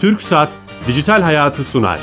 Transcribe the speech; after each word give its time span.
Türk 0.00 0.22
Saat 0.22 0.48
Dijital 0.88 1.22
Hayatı 1.22 1.64
sunar. 1.64 2.00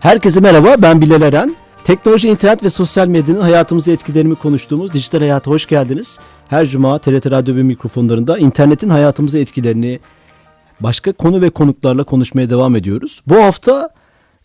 Herkese 0.00 0.40
merhaba, 0.40 0.74
ben 0.78 1.00
Bilal 1.00 1.22
Eren. 1.22 1.56
Teknoloji, 1.84 2.28
internet 2.28 2.62
ve 2.62 2.70
sosyal 2.70 3.06
medyanın 3.06 3.40
hayatımızı 3.40 3.92
etkilerini 3.92 4.34
konuştuğumuz 4.34 4.92
Dijital 4.92 5.18
Hayat'a 5.18 5.50
hoş 5.50 5.66
geldiniz. 5.66 6.18
Her 6.48 6.66
cuma 6.66 6.98
TRT 6.98 7.30
Radyo 7.30 7.56
ve 7.56 7.62
mikrofonlarında 7.62 8.38
internetin 8.38 8.88
hayatımızı 8.88 9.38
etkilerini 9.38 10.00
başka 10.80 11.12
konu 11.12 11.40
ve 11.40 11.50
konuklarla 11.50 12.04
konuşmaya 12.04 12.50
devam 12.50 12.76
ediyoruz. 12.76 13.22
Bu 13.26 13.36
hafta 13.36 13.88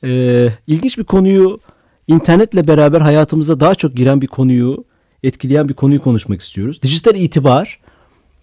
e, 0.04 0.48
ilginç 0.68 0.98
bir 0.98 1.04
konuyu 1.04 1.60
internetle 2.07 2.68
beraber 2.68 3.02
hayatımıza 3.02 3.59
daha 3.59 3.75
çok 3.75 3.95
giren 3.95 4.21
bir 4.21 4.27
konuyu, 4.27 4.85
etkileyen 5.23 5.70
bir 5.70 5.73
konuyu 5.73 6.02
konuşmak 6.02 6.41
istiyoruz. 6.41 6.81
Dijital 6.81 7.16
itibar, 7.16 7.80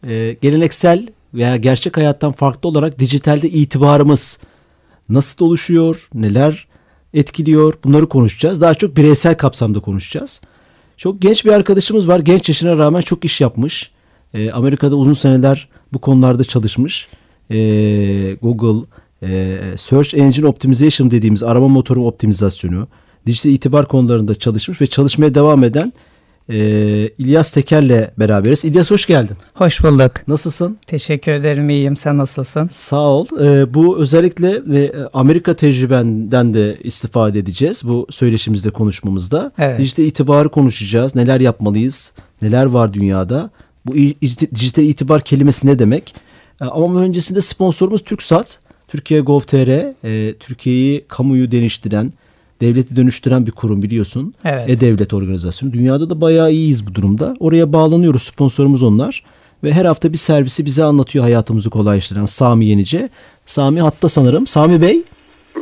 e, 0.06 0.36
geleneksel 0.42 1.06
veya 1.34 1.56
gerçek 1.56 1.96
hayattan 1.96 2.32
farklı 2.32 2.68
olarak 2.68 2.98
dijitalde 2.98 3.50
itibarımız 3.50 4.40
nasıl 5.08 5.46
oluşuyor, 5.46 6.08
neler 6.14 6.66
etkiliyor 7.14 7.74
bunları 7.84 8.08
konuşacağız. 8.08 8.60
Daha 8.60 8.74
çok 8.74 8.96
bireysel 8.96 9.36
kapsamda 9.36 9.80
konuşacağız. 9.80 10.40
Çok 10.96 11.22
genç 11.22 11.44
bir 11.44 11.52
arkadaşımız 11.52 12.08
var. 12.08 12.20
Genç 12.20 12.48
yaşına 12.48 12.78
rağmen 12.78 13.00
çok 13.00 13.24
iş 13.24 13.40
yapmış. 13.40 13.90
E, 14.34 14.50
Amerika'da 14.50 14.96
uzun 14.96 15.12
seneler 15.12 15.68
bu 15.92 15.98
konularda 15.98 16.44
çalışmış. 16.44 17.08
E, 17.50 17.56
Google, 18.42 18.86
e, 19.22 19.58
Search 19.76 20.14
Engine 20.14 20.46
Optimization 20.46 21.10
dediğimiz 21.10 21.42
arama 21.42 21.68
motoru 21.68 22.06
optimizasyonu, 22.06 22.88
dijital 23.26 23.50
itibar 23.50 23.88
konularında 23.88 24.34
çalışmış 24.34 24.80
ve 24.80 24.86
çalışmaya 24.86 25.34
devam 25.34 25.64
eden 25.64 25.92
e, 26.50 26.56
İlyas 27.18 27.50
Teker'le 27.50 28.10
beraberiz. 28.18 28.64
İlyas 28.64 28.90
hoş 28.90 29.06
geldin. 29.06 29.36
Hoş 29.54 29.82
bulduk. 29.82 30.12
Nasılsın? 30.28 30.78
Teşekkür 30.86 31.32
ederim. 31.32 31.70
İyiyim. 31.70 31.96
Sen 31.96 32.18
nasılsın? 32.18 32.70
Sağ 32.72 33.08
ol. 33.08 33.26
E, 33.44 33.74
bu 33.74 33.98
özellikle 33.98 34.62
ve 34.66 34.92
Amerika 35.12 35.56
tecrübenden 35.56 36.54
de 36.54 36.76
istifade 36.84 37.38
edeceğiz 37.38 37.82
bu 37.84 38.06
söyleşimizde 38.10 38.70
konuşmamızda. 38.70 39.52
Evet. 39.58 39.78
Dijital 39.78 40.04
itibarı 40.04 40.48
konuşacağız. 40.48 41.14
Neler 41.14 41.40
yapmalıyız? 41.40 42.12
Neler 42.42 42.64
var 42.64 42.92
dünyada? 42.92 43.50
Bu 43.86 43.94
dijital 44.54 44.84
itibar 44.84 45.20
kelimesi 45.20 45.66
ne 45.66 45.78
demek? 45.78 46.14
E, 46.60 46.64
ama 46.64 47.00
öncesinde 47.00 47.40
sponsorumuz 47.40 48.04
TürkSat. 48.04 48.58
Türkiye 48.88 49.20
Gov.tr, 49.20 49.68
e, 50.04 50.34
Türkiye'yi 50.34 51.04
kamuyu 51.08 51.50
deniştiren, 51.50 52.12
devleti 52.60 52.96
dönüştüren 52.96 53.46
bir 53.46 53.50
kurum 53.50 53.82
biliyorsun. 53.82 54.34
Evet. 54.44 54.70
E-Devlet 54.70 55.14
Organizasyonu. 55.14 55.72
Dünyada 55.72 56.10
da 56.10 56.20
bayağı 56.20 56.50
iyiyiz 56.50 56.86
bu 56.90 56.94
durumda. 56.94 57.34
Oraya 57.40 57.72
bağlanıyoruz. 57.72 58.22
Sponsorumuz 58.22 58.82
onlar. 58.82 59.24
Ve 59.64 59.72
her 59.72 59.84
hafta 59.84 60.12
bir 60.12 60.16
servisi 60.16 60.66
bize 60.66 60.84
anlatıyor 60.84 61.24
hayatımızı 61.24 61.70
kolaylaştıran 61.70 62.24
Sami 62.24 62.64
Yenice. 62.66 63.08
Sami 63.46 63.80
hatta 63.80 64.08
sanırım. 64.08 64.46
Sami 64.46 64.82
Bey. 64.82 65.02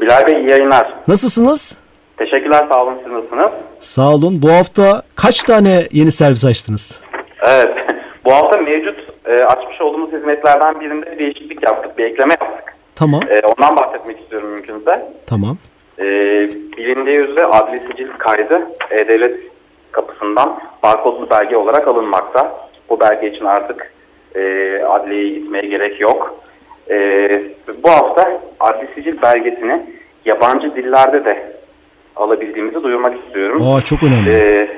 Bilal 0.01 0.27
Bey 0.27 0.35
iyi 0.35 0.51
yayınlar. 0.51 0.95
Nasılsınız? 1.09 1.77
Teşekkürler 2.17 2.67
sağ 2.73 2.83
olun 2.85 2.95
siz 3.05 3.13
nasılsınız? 3.13 3.51
Sağ 3.81 4.15
olun. 4.15 4.43
Bu 4.43 4.51
hafta 4.53 5.03
kaç 5.15 5.43
tane 5.43 5.89
yeni 5.93 6.11
servis 6.11 6.45
açtınız? 6.45 7.01
Evet. 7.43 7.75
Bu 8.25 8.33
hafta 8.33 8.57
mevcut 8.57 8.99
e, 9.27 9.45
açmış 9.45 9.81
olduğumuz 9.81 10.13
hizmetlerden 10.13 10.81
birinde 10.81 11.13
bir 11.13 11.19
değişiklik 11.19 11.63
yaptık. 11.63 11.99
Bir 11.99 12.05
ekleme 12.05 12.37
yaptık. 12.41 12.75
Tamam. 12.95 13.23
E, 13.23 13.41
ondan 13.47 13.77
bahsetmek 13.77 14.21
istiyorum 14.21 14.51
mümkünse. 14.51 15.13
Tamp 15.27 15.59
E, 16.01 16.05
bilindiği 16.77 17.17
üzere 17.17 17.45
adli 17.45 17.81
sicil 17.81 18.09
kaydı 18.19 18.69
E-Devlet 18.91 19.37
kapısından 19.93 20.61
barkodlu 20.83 21.31
belge 21.31 21.57
olarak 21.57 21.89
alınmakta. 21.89 22.69
Bu 22.91 23.01
belge 23.01 23.31
için 23.31 23.45
artık 23.45 23.93
e, 24.35 24.41
adliyeyi 24.83 25.35
gitmeye 25.35 25.67
gerek 25.67 26.01
yok. 26.01 26.35
E, 26.91 26.97
bu 27.83 27.91
hafta 27.91 28.41
adli 28.61 28.89
sicil 28.95 29.23
belgesini 29.23 29.83
yabancı 30.25 30.77
dillerde 30.77 31.25
de 31.25 31.53
alabildiğimizi 32.17 32.83
duyurmak 32.83 33.25
istiyorum. 33.25 33.63
Aa 33.69 33.81
çok 33.81 34.03
önemli. 34.03 34.35
E, 34.35 34.69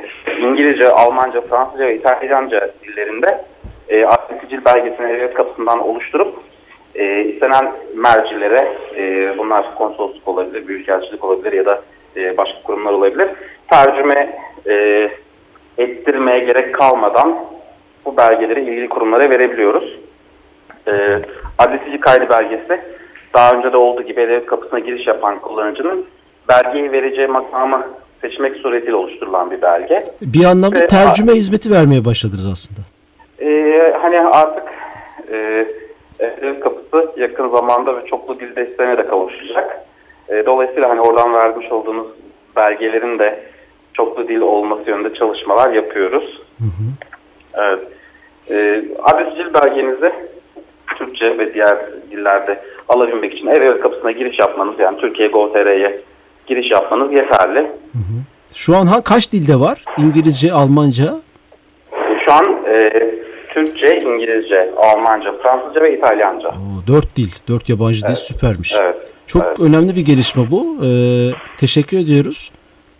İngilizce, 0.40 0.88
Almanca, 0.88 1.40
Fransızca 1.40 1.86
ve 1.86 1.96
İtalyanca 1.96 2.70
dillerinde 2.82 3.44
e, 3.88 4.04
adli 4.04 4.40
sicil 4.40 4.64
belgesini 4.64 5.08
devlet 5.08 5.34
kapısından 5.34 5.78
oluşturup 5.88 6.34
e, 6.94 7.24
istenen 7.24 7.72
mercilere, 7.94 8.76
e, 8.96 9.34
bunlar 9.38 9.74
konsolosluk 9.74 10.28
olabilir, 10.28 10.68
büyükelçilik 10.68 11.24
olabilir 11.24 11.52
ya 11.52 11.66
da 11.66 11.82
e, 12.16 12.36
başka 12.36 12.62
kurumlar 12.62 12.92
olabilir, 12.92 13.28
tercüme 13.70 14.40
e, 14.66 15.08
ettirmeye 15.78 16.38
gerek 16.38 16.74
kalmadan 16.74 17.38
bu 18.04 18.16
belgeleri 18.16 18.60
ilgili 18.60 18.88
kurumlara 18.88 19.30
verebiliyoruz. 19.30 19.98
E, 20.86 20.92
adli 21.58 21.78
sicil 21.84 22.00
kaydı 22.00 22.28
belgesi 22.30 22.80
daha 23.34 23.50
önce 23.50 23.72
de 23.72 23.76
olduğu 23.76 24.02
gibi 24.02 24.16
devlet 24.16 24.46
kapısına 24.46 24.78
giriş 24.78 25.06
yapan 25.06 25.38
kullanıcının 25.38 26.06
belgeyi 26.48 26.92
vereceği 26.92 27.26
makamı 27.26 27.86
seçmek 28.20 28.56
suretiyle 28.56 28.94
oluşturulan 28.94 29.50
bir 29.50 29.62
belge. 29.62 29.98
Bir 30.22 30.44
anlamda 30.44 30.80
Ve- 30.80 30.86
tercüme 30.86 31.32
hizmeti 31.32 31.70
vermeye 31.70 32.04
başladınız 32.04 32.46
aslında. 32.52 32.80
Ee, 33.40 33.96
hani 34.02 34.20
artık 34.20 34.64
e, 35.32 35.66
devlet 36.20 36.60
kapısı 36.60 37.12
yakın 37.16 37.48
zamanda 37.48 37.96
ve 37.96 38.06
çoklu 38.06 38.40
dil 38.40 38.56
desteğine 38.56 38.98
de 38.98 39.06
kavuşacak. 39.06 39.84
E, 40.28 40.46
dolayısıyla 40.46 40.90
hani 40.90 41.00
oradan 41.00 41.34
vermiş 41.34 41.72
olduğumuz 41.72 42.06
belgelerin 42.56 43.18
de 43.18 43.42
çoklu 43.94 44.28
dil 44.28 44.40
olması 44.40 44.90
yönünde 44.90 45.14
çalışmalar 45.14 45.72
yapıyoruz. 45.72 46.42
Evet. 47.54 47.80
E, 48.50 48.82
adres 49.02 49.28
sicil 49.28 49.54
belgenizi 49.54 50.12
Türkçe 50.96 51.38
ve 51.38 51.54
diğer 51.54 51.76
dillerde 52.10 52.60
alabilmek 52.88 53.34
için 53.34 53.46
devlet 53.46 53.80
kapısına 53.80 54.10
giriş 54.10 54.38
yapmanız 54.38 54.74
yani 54.78 54.98
Türkiye 54.98 55.28
Gov.tr'ye 55.28 56.00
giriş 56.46 56.70
yapmanız 56.70 57.12
yeterli. 57.12 57.66
Şu 58.54 58.76
an 58.76 58.86
ha, 58.86 59.04
kaç 59.04 59.32
dilde 59.32 59.60
var? 59.60 59.84
İngilizce, 59.98 60.52
Almanca. 60.52 61.04
Şu 62.26 62.32
an 62.32 62.66
e, 62.66 63.04
Türkçe, 63.54 63.86
İngilizce, 63.98 64.70
Almanca, 64.76 65.32
Fransızca 65.42 65.80
ve 65.80 65.98
İtalyanca. 65.98 66.48
Oo, 66.48 66.86
dört 66.86 67.16
dil. 67.16 67.30
Dört 67.48 67.68
yabancı 67.68 68.02
dil 68.08 68.14
süpermiş. 68.14 68.74
Evet. 68.82 68.96
Çok 69.26 69.42
evet. 69.46 69.60
önemli 69.60 69.96
bir 69.96 70.00
gelişme 70.04 70.50
bu. 70.50 70.76
Ee, 70.84 71.30
teşekkür 71.56 71.98
ediyoruz. 71.98 72.50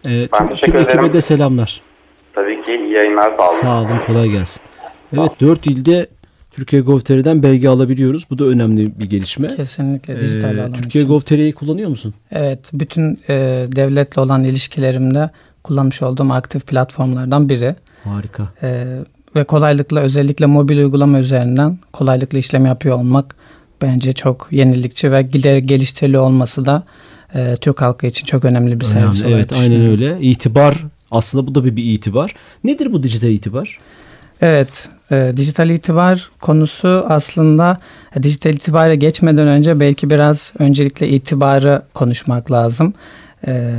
Ee, 0.06 0.28
tüm, 0.38 0.48
teşekkür 0.48 0.72
tüm 0.72 0.80
ekibe 0.80 0.92
ederim. 1.00 1.12
de 1.12 1.20
selamlar. 1.20 1.80
Tabii 2.34 2.62
ki 2.62 2.72
iyi 2.72 2.92
yayınlar 2.92 3.32
sağ 3.38 3.48
olun. 3.48 3.60
Sağ 3.60 3.82
olun, 3.82 4.00
kolay 4.06 4.28
gelsin. 4.28 4.62
Evet, 5.18 5.30
dört 5.40 5.66
ilde 5.66 6.06
Türkiye 6.50 6.82
Gov.tr'den 6.82 7.42
belge 7.42 7.68
alabiliyoruz. 7.68 8.26
Bu 8.30 8.38
da 8.38 8.44
önemli 8.44 8.98
bir 8.98 9.10
gelişme. 9.10 9.48
Kesinlikle 9.56 10.20
dijital 10.20 10.56
Ee, 10.56 10.60
alan 10.60 10.72
Türkiye. 10.72 11.04
Gov.tr'yi 11.04 11.52
kullanıyor 11.52 11.90
musun? 11.90 12.14
Evet. 12.32 12.58
Bütün 12.72 13.18
e, 13.28 13.34
devletle 13.76 14.20
olan 14.20 14.44
ilişkilerimde 14.44 15.30
kullanmış 15.64 16.02
olduğum 16.02 16.32
aktif 16.32 16.66
platformlardan 16.66 17.48
biri. 17.48 17.74
Harika. 18.04 18.42
E, 18.62 18.84
ve 19.36 19.44
kolaylıkla 19.44 20.00
özellikle 20.00 20.46
mobil 20.46 20.78
uygulama 20.78 21.18
üzerinden 21.18 21.78
kolaylıkla 21.92 22.38
işlem 22.38 22.66
yapıyor 22.66 22.96
olmak 22.98 23.34
bence 23.82 24.12
çok 24.12 24.48
yenilikçi 24.50 25.12
ve 25.12 25.22
giderek 25.22 25.68
geliştiriliyor 25.68 26.22
olması 26.22 26.66
da 26.66 26.82
e, 27.34 27.56
Türk 27.60 27.82
halkı 27.82 28.06
için 28.06 28.26
çok 28.26 28.44
önemli 28.44 28.80
bir 28.80 28.86
Önemli. 28.86 29.00
servis 29.00 29.22
olarak 29.22 29.36
Evet, 29.36 29.52
aynen 29.52 29.86
öyle. 29.86 30.18
İtibar 30.20 30.84
aslında 31.10 31.46
bu 31.46 31.54
da 31.54 31.64
bir, 31.64 31.76
bir 31.76 31.84
itibar. 31.84 32.34
Nedir 32.64 32.92
bu 32.92 33.02
dijital 33.02 33.28
itibar? 33.28 33.78
Evet, 34.41 34.88
e, 35.12 35.32
dijital 35.36 35.70
itibar 35.70 36.30
konusu 36.41 37.04
aslında 37.08 37.76
e, 38.16 38.22
dijital 38.22 38.54
itibara 38.54 38.94
geçmeden 38.94 39.48
önce 39.48 39.80
belki 39.80 40.10
biraz 40.10 40.52
öncelikle 40.58 41.08
itibarı 41.08 41.82
konuşmak 41.94 42.52
lazım. 42.52 42.94
E, 43.46 43.72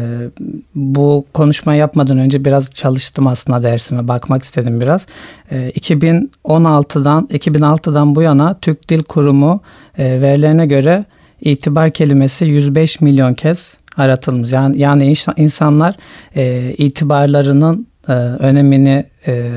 bu 0.76 1.26
konuşma 1.34 1.76
yapmadan 1.76 2.18
önce 2.18 2.46
biraz 2.46 2.72
çalıştım 2.72 3.28
aslında 3.28 3.64
dersime 3.64 4.08
bakmak 4.08 4.44
istedim 4.44 4.82
biraz. 4.82 5.06
E, 5.52 5.70
2016'dan 5.70 7.28
2006'dan 7.32 8.16
bu 8.16 8.22
yana 8.22 8.60
Türk 8.60 8.90
Dil 8.90 9.04
Kurumu 9.04 9.62
e, 9.98 10.22
verilerine 10.22 10.66
göre 10.66 11.06
itibar 11.42 11.90
kelimesi 11.90 12.46
105 12.46 13.02
milyon 13.02 13.34
kez 13.34 13.78
aratılmış. 13.98 14.52
Yani 14.52 14.82
yani 14.82 15.06
insan- 15.06 15.36
insanlar 15.38 15.96
e, 16.36 16.74
itibarlarının 16.78 17.88
e, 18.08 18.12
önemini 18.14 19.06
e, 19.28 19.50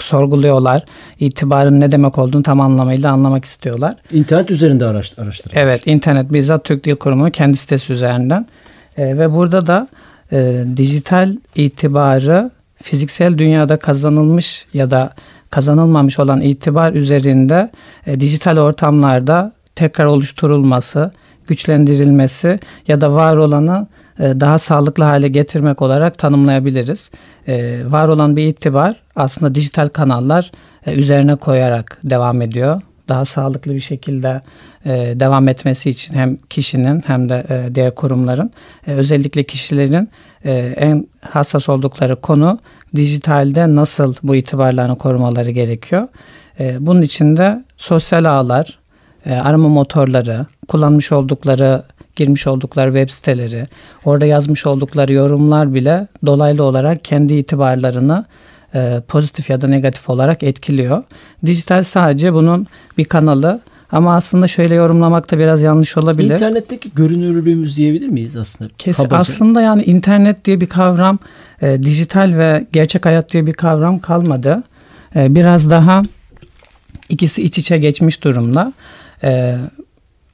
sorguluyorlar. 0.00 0.84
İtibarın 1.20 1.80
ne 1.80 1.92
demek 1.92 2.18
olduğunu 2.18 2.42
tam 2.42 2.60
anlamıyla 2.60 3.12
anlamak 3.12 3.44
istiyorlar. 3.44 3.94
İnternet 4.12 4.50
üzerinde 4.50 4.84
araş, 4.84 5.18
araştırma. 5.18 5.60
Evet, 5.60 5.86
internet 5.86 6.32
bizzat 6.32 6.64
Türk 6.64 6.84
Dil 6.84 6.96
Kurumu 6.96 7.30
kendi 7.30 7.56
sitesi 7.56 7.92
üzerinden 7.92 8.46
E, 8.96 9.18
ve 9.18 9.32
burada 9.32 9.66
da 9.66 9.88
e, 10.32 10.64
dijital 10.76 11.36
itibarı 11.54 12.50
fiziksel 12.82 13.38
dünyada 13.38 13.76
kazanılmış 13.76 14.66
ya 14.74 14.90
da 14.90 15.12
kazanılmamış 15.50 16.18
olan 16.18 16.40
itibar 16.40 16.92
üzerinde 16.92 17.70
e, 18.06 18.20
dijital 18.20 18.58
ortamlarda 18.58 19.52
tekrar 19.74 20.04
oluşturulması, 20.06 21.10
güçlendirilmesi 21.46 22.60
ya 22.88 23.00
da 23.00 23.14
var 23.14 23.36
olanı 23.36 23.86
e, 24.18 24.40
daha 24.40 24.58
sağlıklı 24.58 25.04
hale 25.04 25.28
getirmek 25.28 25.82
olarak 25.82 26.18
tanımlayabiliriz. 26.18 27.10
E, 27.48 27.82
var 27.86 28.08
olan 28.08 28.36
bir 28.36 28.46
itibar 28.46 29.02
aslında 29.16 29.54
dijital 29.54 29.88
kanallar 29.88 30.50
e, 30.86 30.92
üzerine 30.92 31.36
koyarak 31.36 31.98
devam 32.04 32.42
ediyor. 32.42 32.80
Daha 33.08 33.24
sağlıklı 33.24 33.74
bir 33.74 33.80
şekilde 33.80 34.40
devam 35.20 35.48
etmesi 35.48 35.90
için 35.90 36.14
hem 36.14 36.36
kişinin 36.50 37.02
hem 37.06 37.28
de 37.28 37.70
diğer 37.74 37.94
kurumların 37.94 38.50
özellikle 38.86 39.42
kişilerin 39.42 40.08
en 40.76 41.06
hassas 41.20 41.68
oldukları 41.68 42.16
konu 42.16 42.58
dijitalde 42.96 43.74
nasıl 43.74 44.14
bu 44.22 44.36
itibarlarını 44.36 44.98
korumaları 44.98 45.50
gerekiyor. 45.50 46.08
Bunun 46.78 47.02
için 47.02 47.36
de 47.36 47.64
sosyal 47.76 48.24
ağlar, 48.24 48.78
arama 49.26 49.68
motorları, 49.68 50.46
kullanmış 50.68 51.12
oldukları 51.12 51.82
girmiş 52.16 52.46
oldukları 52.46 52.92
web 52.92 53.10
siteleri, 53.10 53.66
orada 54.04 54.26
yazmış 54.26 54.66
oldukları 54.66 55.12
yorumlar 55.12 55.74
bile 55.74 56.06
dolaylı 56.26 56.64
olarak 56.64 57.04
kendi 57.04 57.34
itibarlarını 57.34 58.24
e, 58.74 59.00
pozitif 59.08 59.50
ya 59.50 59.60
da 59.60 59.68
negatif 59.68 60.10
olarak 60.10 60.42
etkiliyor. 60.42 61.02
Dijital 61.46 61.82
sadece 61.82 62.32
bunun 62.32 62.66
bir 62.98 63.04
kanalı 63.04 63.60
ama 63.92 64.16
aslında 64.16 64.46
şöyle 64.46 64.74
yorumlamak 64.74 65.32
da 65.32 65.38
biraz 65.38 65.62
yanlış 65.62 65.96
olabilir. 65.96 66.34
İnternetteki 66.34 66.90
görünürlüğümüz 66.94 67.76
diyebilir 67.76 68.08
miyiz 68.08 68.36
aslında? 68.36 68.70
Kesin. 68.78 69.08
Aslında 69.10 69.62
yani 69.62 69.82
internet 69.82 70.44
diye 70.44 70.60
bir 70.60 70.66
kavram, 70.66 71.18
e, 71.62 71.82
dijital 71.82 72.38
ve 72.38 72.66
gerçek 72.72 73.06
hayat 73.06 73.32
diye 73.32 73.46
bir 73.46 73.52
kavram 73.52 73.98
kalmadı. 73.98 74.62
E, 75.16 75.34
biraz 75.34 75.70
daha 75.70 76.02
ikisi 77.08 77.42
iç 77.42 77.58
içe 77.58 77.78
geçmiş 77.78 78.24
durumda. 78.24 78.72
E, 79.24 79.56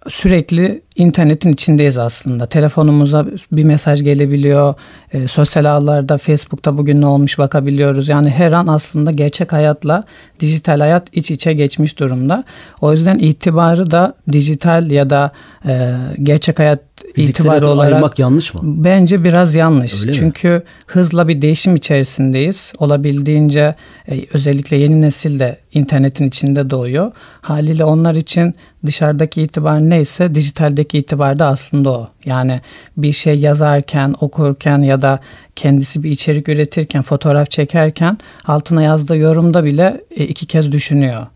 sürekli 0.08 0.82
internetin 0.96 1.52
içindeyiz 1.52 1.98
aslında. 1.98 2.46
Telefonumuza 2.46 3.26
bir 3.52 3.64
mesaj 3.64 4.02
gelebiliyor. 4.02 4.74
E, 5.12 5.28
sosyal 5.28 5.64
ağlarda, 5.64 6.18
Facebook'ta 6.18 6.78
bugün 6.78 7.00
ne 7.00 7.06
olmuş 7.06 7.38
bakabiliyoruz. 7.38 8.08
Yani 8.08 8.30
her 8.30 8.52
an 8.52 8.66
aslında 8.66 9.10
gerçek 9.10 9.52
hayatla 9.52 10.04
dijital 10.40 10.80
hayat 10.80 11.08
iç 11.12 11.30
içe 11.30 11.52
geçmiş 11.52 11.98
durumda. 11.98 12.44
O 12.80 12.92
yüzden 12.92 13.18
itibarı 13.18 13.90
da 13.90 14.14
dijital 14.32 14.90
ya 14.90 15.10
da 15.10 15.32
e, 15.66 15.94
gerçek 16.22 16.58
hayat 16.58 16.80
Fiziksel 17.14 17.44
itibarı 17.44 17.68
olarak 17.68 17.92
ayırmak 17.92 18.18
yanlış 18.18 18.54
mı? 18.54 18.60
Bence 18.64 19.24
biraz 19.24 19.54
yanlış. 19.54 20.00
Öyle 20.00 20.12
Çünkü 20.12 20.48
mi? 20.48 20.62
hızla 20.86 21.28
bir 21.28 21.42
değişim 21.42 21.76
içerisindeyiz. 21.76 22.72
Olabildiğince 22.78 23.74
e, 24.10 24.24
özellikle 24.32 24.76
yeni 24.76 25.00
nesil 25.00 25.38
de 25.38 25.58
internetin 25.74 26.28
içinde 26.28 26.70
doğuyor. 26.70 27.12
Haliyle 27.40 27.84
onlar 27.84 28.14
için 28.14 28.54
dışarıdaki 28.86 29.42
itibar 29.42 29.80
neyse 29.90 30.34
dijitaldeki 30.34 30.98
itibar 30.98 31.38
da 31.38 31.46
aslında 31.46 31.90
o. 31.90 32.08
Yani 32.24 32.60
bir 32.96 33.12
şey 33.12 33.38
yazarken, 33.38 34.14
okurken 34.20 34.78
ya 34.78 35.02
da 35.02 35.20
kendisi 35.56 36.02
bir 36.02 36.10
içerik 36.10 36.48
üretirken, 36.48 37.02
fotoğraf 37.02 37.50
çekerken 37.50 38.18
altına 38.46 38.82
yazdığı 38.82 39.16
yorumda 39.16 39.64
bile 39.64 40.00
e, 40.16 40.24
iki 40.24 40.46
kez 40.46 40.72
düşünüyor 40.72 41.26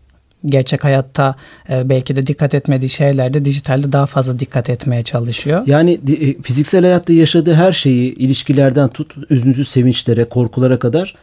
gerçek 0.45 0.83
hayatta 0.83 1.35
e, 1.69 1.89
belki 1.89 2.15
de 2.15 2.27
dikkat 2.27 2.53
etmediği 2.53 2.89
şeylerde 2.89 3.45
dijitalde 3.45 3.91
daha 3.91 4.05
fazla 4.05 4.39
dikkat 4.39 4.69
etmeye 4.69 5.03
çalışıyor. 5.03 5.63
Yani 5.67 5.99
e, 6.21 6.41
fiziksel 6.41 6.81
hayatta 6.81 7.13
yaşadığı 7.13 7.53
her 7.53 7.71
şeyi 7.71 8.15
ilişkilerden 8.15 8.89
tut 8.89 9.15
üzüntü 9.29 9.65
sevinçlere 9.65 10.25
korkulara 10.25 10.79
kadar 10.79 11.15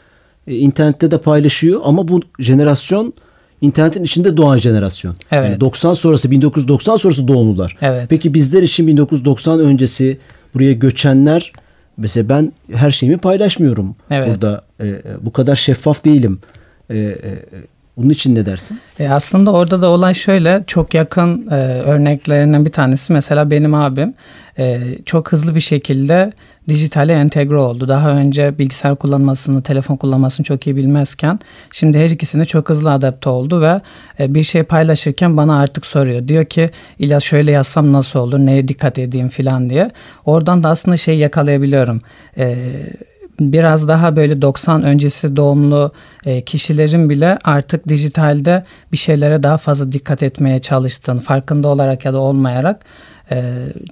e, 0.47 0.57
internette 0.57 1.11
de 1.11 1.19
paylaşıyor 1.19 1.81
ama 1.85 2.09
bu 2.09 2.21
jenerasyon 2.39 3.15
internetin 3.61 4.05
içinde 4.05 4.37
doğan 4.37 4.59
jenerasyon. 4.59 5.17
Evet. 5.31 5.51
Yani 5.51 5.61
90 5.61 5.95
sonrası 5.95 6.31
1990 6.31 6.97
sonrası 6.97 7.29
doğumlular. 7.29 7.77
Evet. 7.81 8.07
Peki 8.09 8.35
bizler 8.35 8.63
için 8.63 8.87
1990 8.87 9.61
öncesi 9.61 10.19
buraya 10.55 10.73
göçenler 10.73 11.53
mesela 11.97 12.29
ben 12.29 12.53
her 12.73 12.91
şeyimi 12.91 13.19
paylaşmıyorum. 13.19 13.97
Evet. 14.11 14.29
Burada 14.29 14.63
e, 14.81 14.95
bu 15.21 15.33
kadar 15.33 15.57
şeffaf 15.57 16.05
değilim. 16.05 16.39
E, 16.91 16.99
e, 16.99 17.39
bunun 18.03 18.11
için 18.11 18.35
ne 18.35 18.47
dersin? 18.47 18.81
E 18.99 19.09
aslında 19.09 19.53
orada 19.53 19.83
da 19.83 19.89
olay 19.89 20.15
şöyle 20.15 20.65
çok 20.67 20.95
yakın 20.95 21.47
e, 21.51 21.55
örneklerinden 21.83 22.65
bir 22.65 22.73
tanesi 22.73 23.13
mesela 23.13 23.51
benim 23.51 23.75
abim 23.75 24.15
e, 24.59 24.81
çok 25.07 25.33
hızlı 25.33 25.55
bir 25.55 25.61
şekilde 25.61 26.33
dijitale 26.69 27.13
entegre 27.13 27.57
oldu. 27.57 27.89
Daha 27.89 28.11
önce 28.11 28.59
bilgisayar 28.59 28.97
kullanmasını, 28.97 29.63
telefon 29.63 29.97
kullanmasını 29.97 30.45
çok 30.45 30.67
iyi 30.67 30.77
bilmezken 30.77 31.39
şimdi 31.73 31.99
her 31.99 32.11
ikisine 32.11 32.45
çok 32.45 32.69
hızlı 32.69 32.93
adapte 32.93 33.31
oldu 33.31 33.61
ve 33.61 33.81
e, 34.21 34.35
bir 34.35 34.43
şey 34.43 34.63
paylaşırken 34.63 35.37
bana 35.37 35.61
artık 35.61 35.87
soruyor. 35.87 36.29
Diyor 36.29 36.45
ki 36.45 36.71
İlyas 36.99 37.25
şöyle 37.25 37.53
yazsam 37.53 37.93
nasıl 37.93 38.21
olur, 38.21 38.39
neye 38.39 38.69
dikkat 38.69 38.99
edeyim 38.99 39.29
falan 39.29 39.71
diye. 39.71 39.91
Oradan 40.25 40.63
da 40.63 40.69
aslında 40.69 40.97
şey 40.97 41.19
yakalayabiliyorum. 41.19 42.01
Eee 42.37 42.57
biraz 43.41 43.89
daha 43.89 44.17
böyle 44.17 44.43
90 44.43 44.83
öncesi 44.83 45.37
doğumlu 45.37 45.93
e, 46.27 46.41
kişilerin 46.41 47.11
bile 47.11 47.39
artık 47.45 47.89
dijitalde 47.89 48.63
bir 48.93 48.97
şeylere 48.97 49.43
daha 49.43 49.57
fazla 49.57 49.93
dikkat 49.93 50.23
etmeye 50.23 50.59
çalıştığını 50.59 51.21
farkında 51.21 51.69
olarak 51.69 52.05
ya 52.05 52.13
da 52.13 52.19
olmayarak 52.19 52.81
e, 53.31 53.43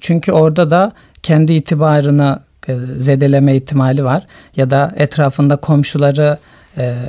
çünkü 0.01 0.33
orada 0.33 0.71
da 0.71 0.93
kendi 1.23 1.53
itibarını 1.53 2.39
e, 2.69 2.77
zedeleme 2.97 3.57
ihtimali 3.57 4.05
var 4.05 4.27
ya 4.57 4.71
da 4.71 4.93
etrafında 4.97 5.57
komşuları 5.57 6.39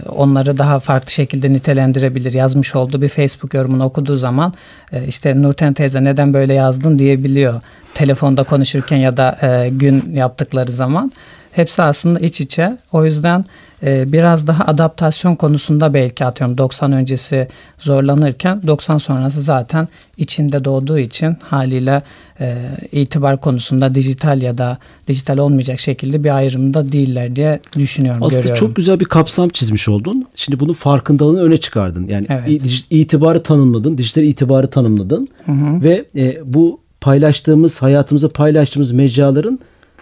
onları 0.09 0.57
daha 0.57 0.79
farklı 0.79 1.11
şekilde 1.11 1.53
nitelendirebilir. 1.53 2.33
Yazmış 2.33 2.75
olduğu 2.75 3.01
bir 3.01 3.09
Facebook 3.09 3.53
yorumunu 3.53 3.83
okuduğu 3.83 4.17
zaman 4.17 4.53
işte 5.07 5.41
Nurten 5.41 5.73
teyze 5.73 6.03
neden 6.03 6.33
böyle 6.33 6.53
yazdın 6.53 6.99
diyebiliyor. 6.99 7.61
Telefonda 7.93 8.43
konuşurken 8.43 8.97
ya 8.97 9.17
da 9.17 9.37
gün 9.71 10.15
yaptıkları 10.15 10.71
zaman. 10.71 11.11
Hepsi 11.59 11.81
aslında 11.81 12.19
iç 12.19 12.41
içe. 12.41 12.77
O 12.91 13.05
yüzden 13.05 13.45
e, 13.83 14.11
biraz 14.11 14.47
daha 14.47 14.63
adaptasyon 14.65 15.35
konusunda 15.35 15.93
belki 15.93 16.25
atıyorum 16.25 16.57
90 16.57 16.91
öncesi 16.91 17.47
zorlanırken 17.79 18.61
90 18.67 18.97
sonrası 18.97 19.41
zaten 19.41 19.87
içinde 20.17 20.65
doğduğu 20.65 20.99
için 20.99 21.37
haliyle 21.43 22.03
e, 22.39 22.57
itibar 22.91 23.41
konusunda 23.41 23.95
dijital 23.95 24.41
ya 24.41 24.57
da 24.57 24.77
dijital 25.07 25.37
olmayacak 25.37 25.79
şekilde 25.79 26.23
bir 26.23 26.35
ayrımda 26.35 26.91
değiller 26.91 27.35
diye 27.35 27.59
düşünüyorum. 27.77 28.23
Aslında 28.23 28.41
görüyorum. 28.41 28.67
çok 28.67 28.75
güzel 28.75 28.99
bir 28.99 29.05
kapsam 29.05 29.49
çizmiş 29.49 29.89
oldun. 29.89 30.27
Şimdi 30.35 30.59
bunu 30.59 30.73
farkındalığını 30.73 31.41
öne 31.41 31.57
çıkardın. 31.57 32.07
Yani 32.07 32.25
evet. 32.29 32.61
itibarı 32.89 33.43
tanımladın, 33.43 33.97
dijital 33.97 34.23
itibarı 34.23 34.69
tanımladın 34.69 35.27
hı 35.45 35.51
hı. 35.51 35.83
ve 35.83 36.05
e, 36.15 36.37
bu 36.45 36.79
paylaştığımız, 37.01 37.81
hayatımızda 37.81 38.29
paylaştığımız 38.29 38.91
mecraların 38.91 39.59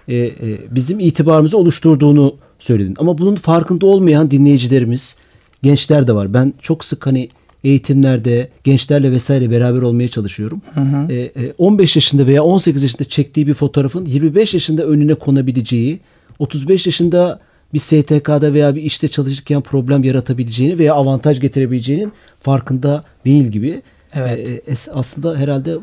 e, 0.08 0.16
e, 0.16 0.32
bizim 0.72 1.00
itibarımızı 1.00 1.58
oluşturduğunu 1.58 2.36
söyledin. 2.60 2.96
Ama 3.00 3.18
bunun 3.18 3.36
farkında 3.36 3.86
olmayan 3.86 4.32
dinleyicilerimiz, 4.32 5.18
gençler 5.64 6.08
de 6.08 6.16
var. 6.16 6.34
Ben 6.34 6.54
çok 6.62 6.86
sık 6.86 7.06
hani 7.06 7.30
eğitimlerde 7.64 8.50
gençlerle 8.64 9.12
vesaire 9.12 9.52
beraber 9.52 9.82
olmaya 9.82 10.10
çalışıyorum. 10.10 10.62
Hı 10.74 10.82
hı. 10.82 11.12
E, 11.12 11.54
15 11.58 11.96
yaşında 11.96 12.28
veya 12.28 12.44
18 12.44 12.84
yaşında 12.84 13.04
çektiği 13.04 13.48
bir 13.48 13.54
fotoğrafın 13.54 14.06
25 14.06 14.54
yaşında 14.54 14.86
önüne 14.86 15.14
konabileceği, 15.14 16.00
35 16.40 16.86
yaşında 16.86 17.40
bir 17.74 17.80
STK'da 17.80 18.54
veya 18.54 18.76
bir 18.76 18.82
işte 18.82 19.08
çalışırken 19.08 19.62
problem 19.62 20.04
yaratabileceğini 20.04 20.80
veya 20.80 20.94
avantaj 20.94 21.42
getirebileceğinin 21.42 22.12
farkında 22.42 23.04
değil 23.26 23.46
gibi. 23.46 23.82
Evet. 24.14 24.50
E, 24.50 24.74
aslında 24.94 25.36
herhalde 25.36 25.76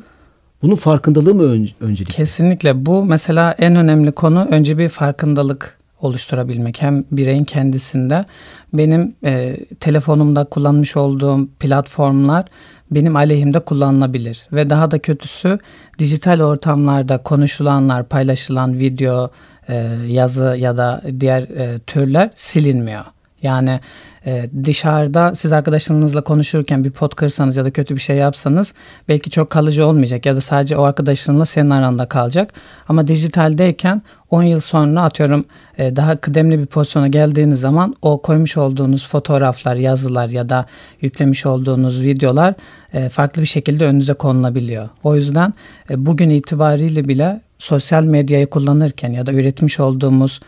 bunun 0.64 0.74
farkındalığı 0.74 1.34
mı 1.34 1.42
ön, 1.42 1.68
öncelik? 1.80 2.12
Kesinlikle. 2.12 2.86
Bu 2.86 3.04
mesela 3.04 3.52
en 3.58 3.76
önemli 3.76 4.12
konu 4.12 4.44
önce 4.50 4.78
bir 4.78 4.88
farkındalık 4.88 5.78
oluşturabilmek. 6.00 6.82
Hem 6.82 7.04
bireyin 7.12 7.44
kendisinde 7.44 8.24
benim 8.72 9.14
e, 9.24 9.56
telefonumda 9.80 10.44
kullanmış 10.44 10.96
olduğum 10.96 11.48
platformlar 11.60 12.44
benim 12.90 13.16
aleyhimde 13.16 13.60
kullanılabilir. 13.60 14.46
Ve 14.52 14.70
daha 14.70 14.90
da 14.90 14.98
kötüsü 14.98 15.58
dijital 15.98 16.40
ortamlarda 16.40 17.18
konuşulanlar, 17.18 18.08
paylaşılan 18.08 18.78
video, 18.78 19.30
e, 19.68 19.74
yazı 20.06 20.56
ya 20.58 20.76
da 20.76 21.02
diğer 21.20 21.42
e, 21.42 21.78
türler 21.78 22.30
silinmiyor. 22.36 23.04
Yani 23.44 23.80
e, 24.26 24.50
dışarıda 24.64 25.34
siz 25.34 25.52
arkadaşlarınızla 25.52 26.24
konuşurken 26.24 26.84
bir 26.84 26.90
pot 26.90 27.14
kırsanız 27.14 27.56
ya 27.56 27.64
da 27.64 27.70
kötü 27.70 27.94
bir 27.94 28.00
şey 28.00 28.16
yapsanız 28.16 28.74
belki 29.08 29.30
çok 29.30 29.50
kalıcı 29.50 29.86
olmayacak 29.86 30.26
ya 30.26 30.36
da 30.36 30.40
sadece 30.40 30.76
o 30.76 30.82
arkadaşınla 30.82 31.44
senin 31.44 31.70
aranda 31.70 32.06
kalacak. 32.06 32.52
Ama 32.88 33.06
dijitaldeyken 33.06 34.02
10 34.34 34.42
yıl 34.42 34.60
sonra 34.60 35.02
atıyorum 35.02 35.44
e, 35.78 35.96
daha 35.96 36.16
kıdemli 36.16 36.58
bir 36.58 36.66
pozisyona 36.66 37.08
geldiğiniz 37.08 37.60
zaman 37.60 37.94
o 38.02 38.22
koymuş 38.22 38.56
olduğunuz 38.56 39.08
fotoğraflar, 39.08 39.76
yazılar 39.76 40.28
ya 40.28 40.48
da 40.48 40.66
yüklemiş 41.00 41.46
olduğunuz 41.46 42.02
videolar 42.02 42.54
e, 42.92 43.08
farklı 43.08 43.42
bir 43.42 43.46
şekilde 43.46 43.86
önünüze 43.86 44.14
konulabiliyor. 44.14 44.88
O 45.04 45.16
yüzden 45.16 45.52
e, 45.90 46.06
bugün 46.06 46.30
itibariyle 46.30 47.08
bile 47.08 47.40
sosyal 47.58 48.04
medyayı 48.04 48.46
kullanırken 48.46 49.12
ya 49.12 49.26
da 49.26 49.32
üretmiş 49.32 49.80
olduğumuz 49.80 50.40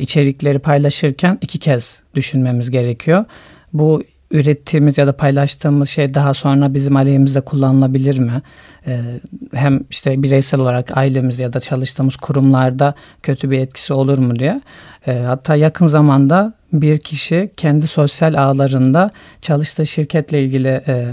içerikleri 0.00 0.58
paylaşırken 0.58 1.38
iki 1.40 1.58
kez 1.58 2.00
düşünmemiz 2.14 2.70
gerekiyor. 2.70 3.24
Bu 3.72 4.02
ürettiğimiz 4.30 4.98
ya 4.98 5.06
da 5.06 5.16
paylaştığımız 5.16 5.88
şey 5.88 6.14
daha 6.14 6.34
sonra 6.34 6.74
bizim 6.74 6.96
aleyhimizde 6.96 7.40
kullanılabilir 7.40 8.18
mi? 8.18 8.42
E, 8.86 9.00
hem 9.54 9.80
işte 9.90 10.22
bireysel 10.22 10.60
olarak 10.60 10.96
ailemiz 10.96 11.38
ya 11.38 11.52
da 11.52 11.60
çalıştığımız 11.60 12.16
kurumlarda 12.16 12.94
kötü 13.22 13.50
bir 13.50 13.58
etkisi 13.58 13.92
olur 13.92 14.18
mu 14.18 14.38
diye. 14.38 14.60
E, 15.06 15.12
hatta 15.12 15.56
yakın 15.56 15.86
zamanda 15.86 16.52
bir 16.72 16.98
kişi 16.98 17.50
kendi 17.56 17.86
sosyal 17.86 18.34
ağlarında 18.34 19.10
çalıştığı 19.42 19.86
şirketle 19.86 20.42
ilgili 20.42 20.82
e, 20.86 21.06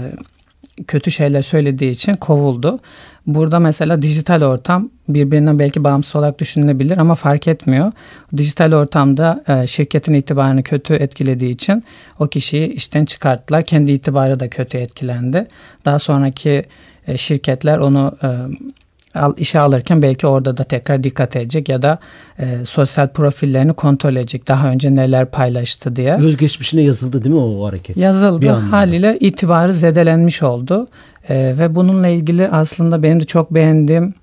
kötü 0.86 1.10
şeyler 1.10 1.42
söylediği 1.42 1.90
için 1.90 2.16
kovuldu. 2.16 2.80
Burada 3.26 3.58
mesela 3.58 4.02
dijital 4.02 4.42
ortam 4.42 4.90
birbirinden 5.08 5.58
belki 5.58 5.84
bağımsız 5.84 6.16
olarak 6.16 6.38
düşünülebilir 6.38 6.98
ama 6.98 7.14
fark 7.14 7.48
etmiyor. 7.48 7.92
Dijital 8.36 8.72
ortamda 8.72 9.44
e, 9.48 9.66
şirketin 9.66 10.14
itibarını 10.14 10.62
kötü 10.62 10.94
etkilediği 10.94 11.54
için 11.54 11.84
o 12.18 12.28
kişiyi 12.28 12.66
işten 12.66 13.04
çıkarttılar. 13.04 13.64
Kendi 13.64 13.92
itibarı 13.92 14.40
da 14.40 14.48
kötü 14.48 14.78
etkilendi. 14.78 15.46
Daha 15.84 15.98
sonraki 15.98 16.64
e, 17.06 17.16
şirketler 17.16 17.78
onu 17.78 18.16
e, 18.22 18.28
işe 19.36 19.60
alırken 19.60 20.02
belki 20.02 20.26
orada 20.26 20.56
da 20.56 20.64
tekrar 20.64 21.04
dikkat 21.04 21.36
edecek 21.36 21.68
ya 21.68 21.82
da 21.82 21.98
e, 22.38 22.64
sosyal 22.64 23.08
profillerini 23.08 23.72
kontrol 23.72 24.16
edecek. 24.16 24.48
Daha 24.48 24.68
önce 24.70 24.94
neler 24.94 25.26
paylaştı 25.26 25.96
diye. 25.96 26.14
Özgeçmişine 26.14 26.82
yazıldı 26.82 27.24
değil 27.24 27.34
mi 27.34 27.40
o 27.40 27.66
hareket? 27.66 27.96
Yazıldı. 27.96 28.48
Haliyle 28.48 29.18
itibarı 29.20 29.74
zedelenmiş 29.74 30.42
oldu. 30.42 30.88
E, 31.28 31.58
ve 31.58 31.74
bununla 31.74 32.08
ilgili 32.08 32.48
aslında 32.48 33.02
benim 33.02 33.20
de 33.20 33.24
çok 33.24 33.54
beğendiğim 33.54 34.14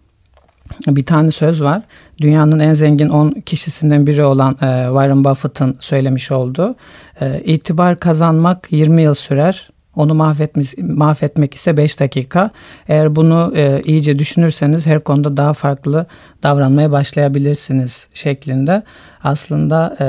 bir 0.87 1.05
tane 1.05 1.31
söz 1.31 1.61
var. 1.61 1.81
Dünyanın 2.21 2.59
en 2.59 2.73
zengin 2.73 3.09
10 3.09 3.31
kişisinden 3.31 4.07
biri 4.07 4.23
olan 4.23 4.51
e, 4.51 4.85
Warren 4.87 5.23
Buffett'ın 5.23 5.77
söylemiş 5.79 6.31
olduğu. 6.31 6.75
E, 7.21 7.41
itibar 7.45 7.97
kazanmak 7.97 8.67
20 8.71 9.01
yıl 9.01 9.13
sürer. 9.13 9.69
Onu 9.95 10.13
mahvetmek, 10.13 10.77
mahvetmek 10.77 11.53
ise 11.53 11.77
5 11.77 11.99
dakika. 11.99 12.49
Eğer 12.87 13.15
bunu 13.15 13.53
e, 13.55 13.81
iyice 13.85 14.19
düşünürseniz 14.19 14.85
her 14.85 14.99
konuda 14.99 15.37
daha 15.37 15.53
farklı 15.53 16.05
davranmaya 16.43 16.91
başlayabilirsiniz 16.91 18.07
şeklinde. 18.13 18.83
Aslında 19.23 19.97
e, 19.99 20.05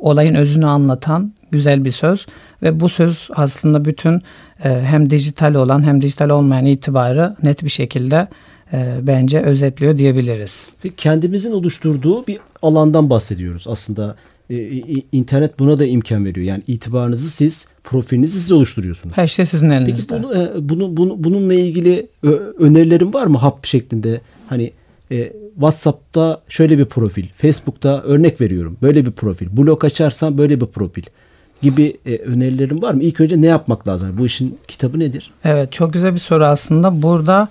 olayın 0.00 0.34
özünü 0.34 0.66
anlatan 0.66 1.32
güzel 1.54 1.84
bir 1.84 1.90
söz 1.90 2.26
ve 2.62 2.80
bu 2.80 2.88
söz 2.88 3.28
aslında 3.34 3.84
bütün 3.84 4.14
e, 4.64 4.68
hem 4.68 5.10
dijital 5.10 5.54
olan 5.54 5.86
hem 5.86 6.02
dijital 6.02 6.30
olmayan 6.30 6.66
itibarı 6.66 7.36
net 7.42 7.64
bir 7.64 7.68
şekilde 7.68 8.28
e, 8.72 8.94
bence 9.02 9.40
özetliyor 9.40 9.98
diyebiliriz. 9.98 10.68
Kendimizin 10.96 11.52
oluşturduğu 11.52 12.26
bir 12.26 12.38
alandan 12.62 13.10
bahsediyoruz 13.10 13.66
aslında. 13.68 14.16
E, 14.50 14.56
internet 15.12 15.58
buna 15.58 15.78
da 15.78 15.84
imkan 15.84 16.24
veriyor. 16.24 16.46
Yani 16.46 16.62
itibarınızı 16.66 17.30
siz, 17.30 17.68
profilinizi 17.84 18.40
siz 18.40 18.52
oluşturuyorsunuz. 18.52 19.16
Her 19.16 19.26
şey 19.26 19.46
sizin 19.46 19.70
elinizde. 19.70 20.14
Peki 20.14 20.22
bunu, 20.22 20.34
e, 20.34 20.68
bunu, 20.68 20.96
bunu 20.96 21.24
bununla 21.24 21.54
ilgili 21.54 22.06
önerilerin 22.58 23.12
var 23.12 23.26
mı 23.26 23.38
hap 23.38 23.66
şeklinde? 23.66 24.20
Hani 24.48 24.72
e, 25.10 25.32
WhatsApp'ta 25.54 26.42
şöyle 26.48 26.78
bir 26.78 26.84
profil, 26.84 27.26
Facebook'ta 27.36 28.02
örnek 28.02 28.40
veriyorum 28.40 28.76
böyle 28.82 29.06
bir 29.06 29.10
profil, 29.10 29.56
blog 29.56 29.84
açarsan 29.84 30.38
böyle 30.38 30.60
bir 30.60 30.66
profil 30.66 31.02
gibi 31.64 31.96
e, 32.06 32.16
önerilerin 32.16 32.82
var 32.82 32.94
mı? 32.94 33.02
İlk 33.02 33.20
önce 33.20 33.42
ne 33.42 33.46
yapmak 33.46 33.88
lazım? 33.88 34.14
Bu 34.18 34.26
işin 34.26 34.58
kitabı 34.68 34.98
nedir? 34.98 35.30
Evet 35.44 35.72
çok 35.72 35.92
güzel 35.92 36.14
bir 36.14 36.18
soru 36.18 36.44
aslında. 36.44 37.02
Burada 37.02 37.48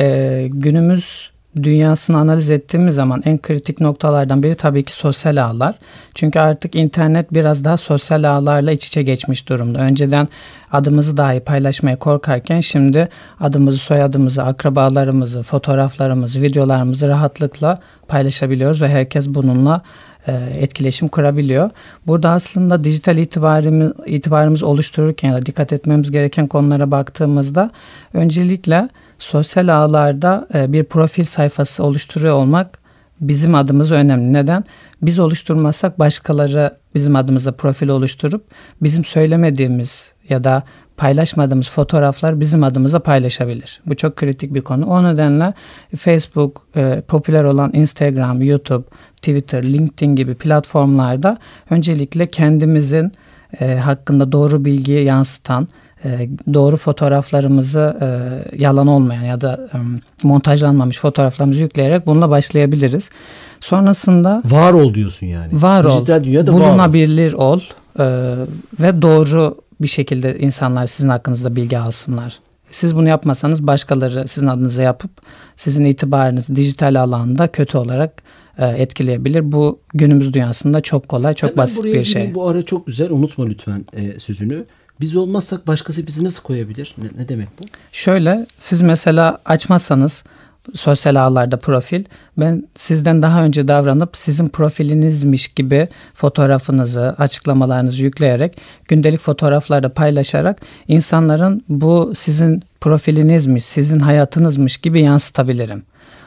e, 0.00 0.48
günümüz 0.52 1.32
dünyasını 1.62 2.18
analiz 2.18 2.50
ettiğimiz 2.50 2.94
zaman 2.94 3.22
en 3.24 3.38
kritik 3.38 3.80
noktalardan 3.80 4.42
biri 4.42 4.54
tabii 4.54 4.84
ki 4.84 4.92
sosyal 4.92 5.36
ağlar. 5.36 5.74
Çünkü 6.14 6.38
artık 6.38 6.74
internet 6.74 7.34
biraz 7.34 7.64
daha 7.64 7.76
sosyal 7.76 8.24
ağlarla 8.24 8.72
iç 8.72 8.86
içe 8.86 9.02
geçmiş 9.02 9.48
durumda. 9.48 9.78
Önceden 9.78 10.28
adımızı 10.72 11.16
dahi 11.16 11.40
paylaşmaya 11.40 11.96
korkarken 11.96 12.60
şimdi 12.60 13.08
adımızı, 13.40 13.78
soyadımızı, 13.78 14.42
akrabalarımızı, 14.42 15.42
fotoğraflarımızı, 15.42 16.42
videolarımızı 16.42 17.08
rahatlıkla 17.08 17.78
paylaşabiliyoruz 18.08 18.82
ve 18.82 18.88
herkes 18.88 19.28
bununla 19.28 19.82
etkileşim 20.60 21.08
kurabiliyor. 21.08 21.70
Burada 22.06 22.30
aslında 22.30 22.84
dijital 22.84 23.18
itibarımız, 23.18 23.92
itibarımız 24.06 24.62
oluştururken 24.62 25.28
ya 25.28 25.34
da 25.34 25.46
dikkat 25.46 25.72
etmemiz 25.72 26.10
gereken 26.10 26.46
konulara 26.46 26.90
baktığımızda 26.90 27.70
öncelikle 28.14 28.88
sosyal 29.18 29.68
ağlarda 29.68 30.48
e, 30.54 30.72
bir 30.72 30.84
profil 30.84 31.24
sayfası 31.24 31.84
oluşturuyor 31.84 32.34
olmak 32.34 32.78
bizim 33.20 33.54
adımız 33.54 33.92
önemli. 33.92 34.32
Neden? 34.32 34.64
Biz 35.02 35.18
oluşturmazsak 35.18 35.98
başkaları 35.98 36.76
bizim 36.94 37.16
adımızda 37.16 37.52
profil 37.52 37.88
oluşturup 37.88 38.44
bizim 38.82 39.04
söylemediğimiz 39.04 40.12
ya 40.28 40.44
da 40.44 40.62
paylaşmadığımız 40.96 41.70
fotoğraflar 41.70 42.40
bizim 42.40 42.64
adımıza 42.64 42.98
paylaşabilir. 42.98 43.80
Bu 43.86 43.96
çok 43.96 44.16
kritik 44.16 44.54
bir 44.54 44.60
konu. 44.60 44.86
O 44.86 45.04
nedenle 45.04 45.54
Facebook, 45.96 46.66
e, 46.76 47.02
popüler 47.08 47.44
olan 47.44 47.70
Instagram, 47.74 48.42
YouTube, 48.42 48.84
Twitter, 49.22 49.62
LinkedIn 49.62 50.16
gibi 50.16 50.34
platformlarda 50.34 51.38
öncelikle 51.70 52.26
kendimizin 52.26 53.12
e, 53.60 53.74
hakkında 53.76 54.32
doğru 54.32 54.64
bilgiyi 54.64 55.04
yansıtan, 55.04 55.68
e, 56.04 56.28
doğru 56.54 56.76
fotoğraflarımızı 56.76 57.96
e, 58.00 58.06
yalan 58.64 58.86
olmayan 58.86 59.22
ya 59.22 59.40
da 59.40 59.68
e, 59.74 59.76
montajlanmamış 60.22 60.98
fotoğraflarımızı 60.98 61.60
yükleyerek 61.60 62.06
bununla 62.06 62.30
başlayabiliriz. 62.30 63.10
Sonrasında 63.60 64.42
var 64.44 64.72
ol 64.72 64.94
diyorsun 64.94 65.26
yani. 65.26 65.62
Var 65.62 65.84
Dijital 65.84 66.20
ol. 66.20 66.24
Dünyada 66.24 66.52
bulunabilir 66.52 67.32
var 67.32 67.38
ol. 67.38 67.52
ol 67.52 67.60
e, 67.98 68.06
ve 68.80 69.02
doğru 69.02 69.56
bir 69.82 69.88
şekilde 69.88 70.38
insanlar 70.38 70.86
sizin 70.86 71.08
hakkınızda 71.08 71.56
bilgi 71.56 71.78
alsınlar. 71.78 72.38
Siz 72.70 72.96
bunu 72.96 73.08
yapmasanız 73.08 73.66
başkaları 73.66 74.28
sizin 74.28 74.46
adınıza 74.46 74.82
yapıp 74.82 75.10
sizin 75.56 75.84
itibarınızı 75.84 76.56
dijital 76.56 77.00
alanda 77.00 77.48
kötü 77.48 77.78
olarak 77.78 78.12
etkileyebilir. 78.58 79.52
Bu 79.52 79.78
günümüz 79.94 80.34
dünyasında 80.34 80.80
çok 80.80 81.08
kolay, 81.08 81.34
çok 81.34 81.50
Hemen 81.50 81.58
basit 81.58 81.84
bir 81.84 82.04
şey. 82.04 82.34
Bu 82.34 82.48
ara 82.48 82.62
çok 82.62 82.86
güzel 82.86 83.10
unutma 83.10 83.46
lütfen 83.46 83.84
e, 83.92 84.20
sözünü. 84.20 84.64
Biz 85.00 85.16
olmazsak 85.16 85.66
başkası 85.66 86.06
bizi 86.06 86.24
nasıl 86.24 86.42
koyabilir? 86.42 86.94
Ne, 86.98 87.22
ne 87.22 87.28
demek 87.28 87.48
bu? 87.58 87.62
Şöyle 87.92 88.46
siz 88.58 88.80
mesela 88.80 89.38
açmazsanız 89.44 90.24
sosyal 90.74 91.14
ağlarda 91.16 91.56
profil 91.56 92.04
ben 92.38 92.68
sizden 92.76 93.22
daha 93.22 93.44
önce 93.44 93.68
davranıp 93.68 94.16
sizin 94.16 94.48
profilinizmiş 94.48 95.48
gibi 95.48 95.88
fotoğrafınızı 96.14 97.14
açıklamalarınızı 97.18 98.02
yükleyerek 98.02 98.56
gündelik 98.88 99.20
fotoğraflarda 99.20 99.88
paylaşarak 99.88 100.60
insanların 100.88 101.64
bu 101.68 102.12
sizin 102.16 102.62
profilinizmiş 102.80 103.64
sizin 103.64 103.98
hayatınızmış 103.98 104.76
gibi 104.76 105.00
yansıtabilirim. 105.00 105.82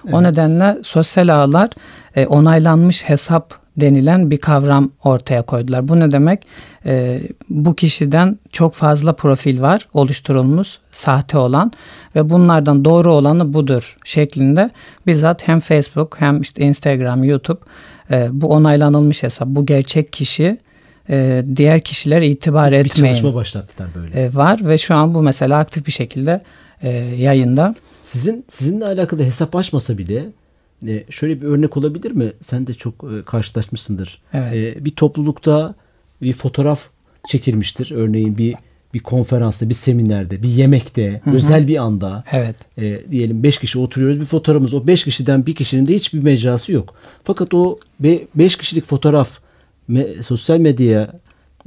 Evet. 0.06 0.14
O 0.14 0.24
nedenle 0.24 0.78
sosyal 0.84 1.28
ağlar 1.30 1.70
e, 2.16 2.26
onaylanmış 2.26 3.10
hesap 3.10 3.66
denilen 3.78 4.32
bir 4.32 4.38
kavram 4.38 4.92
ortaya 5.04 5.42
koydular. 5.42 5.88
Bu 5.88 6.00
ne 6.00 6.12
demek? 6.12 6.48
E, 6.86 7.20
bu 7.50 7.76
kişiden 7.76 8.40
çok 8.52 8.74
fazla 8.74 9.14
profil 9.14 9.62
var 9.62 9.88
oluşturulmuş 9.94 10.78
sahte 10.92 11.38
olan 11.38 11.72
ve 12.16 12.30
bunlardan 12.30 12.86
doğru 12.86 13.14
olanı 13.14 13.54
budur 13.54 13.98
şeklinde 14.06 14.70
bizzat 15.08 15.48
hem 15.48 15.60
Facebook 15.60 16.16
hem 16.20 16.42
işte 16.42 16.64
Instagram, 16.64 17.24
YouTube 17.24 17.60
e, 18.12 18.28
bu 18.32 18.48
onaylanılmış 18.48 19.24
hesap, 19.24 19.48
bu 19.48 19.66
gerçek 19.66 20.14
kişi 20.14 20.58
e, 21.10 21.46
diğer 21.56 21.82
kişiler 21.82 22.22
itibar 22.22 22.72
bir 22.72 22.78
etmeyin. 22.78 23.16
Bir 23.16 23.20
çalışma 23.20 23.36
başlattılar 23.40 23.90
böyle. 23.96 24.22
E, 24.22 24.34
var 24.34 24.60
ve 24.68 24.78
şu 24.78 24.96
an 24.96 25.14
bu 25.14 25.22
mesela 25.22 25.60
aktif 25.60 25.88
bir 25.88 25.92
şekilde 25.92 26.42
e, 26.82 26.90
yayında. 26.98 27.76
Sizin 28.04 28.46
sizinle 28.48 28.86
alakalı 28.86 29.24
hesap 29.24 29.56
açmasa 29.56 29.98
bile 29.98 30.26
e, 30.88 31.04
şöyle 31.10 31.42
bir 31.42 31.48
örnek 31.48 31.78
olabilir 31.78 32.12
mi? 32.12 32.34
Sen 32.42 32.68
de 32.68 32.74
çok 32.74 32.94
e, 33.04 33.24
karşılaşmışsındır. 33.26 34.22
Evet. 34.34 34.78
E, 34.78 34.86
bir 34.86 34.92
toplulukta 34.92 35.76
bir 36.22 36.34
fotoğraf 36.34 36.90
çekilmiştir. 37.28 37.92
Örneğin 37.92 38.38
bir 38.38 38.56
bir 38.96 39.00
konferansta, 39.00 39.70
bir 39.70 39.74
seminerde, 39.74 40.44
bir 40.44 40.50
yemekte, 40.50 41.22
hı 41.24 41.32
hı. 41.32 41.36
özel 41.36 41.68
bir 41.68 41.78
anda. 41.78 42.24
Evet. 42.32 42.56
E, 42.78 43.12
diyelim 43.12 43.44
5 43.44 43.58
kişi 43.58 43.80
oturuyoruz 43.80 44.20
bir 44.20 44.26
fotoğrafımız. 44.26 44.74
O 44.74 44.88
5 44.88 45.04
kişiden 45.04 45.46
bir 45.46 45.56
kişinin 45.56 45.88
de 45.88 45.96
hiçbir 45.96 46.24
mecrası 46.24 46.72
yok. 46.72 46.96
Fakat 47.24 47.54
o 47.54 47.78
5 48.00 48.56
kişilik 48.56 48.86
fotoğraf 48.86 49.40
me, 49.88 50.24
sosyal 50.24 50.58
medyaya 50.58 51.14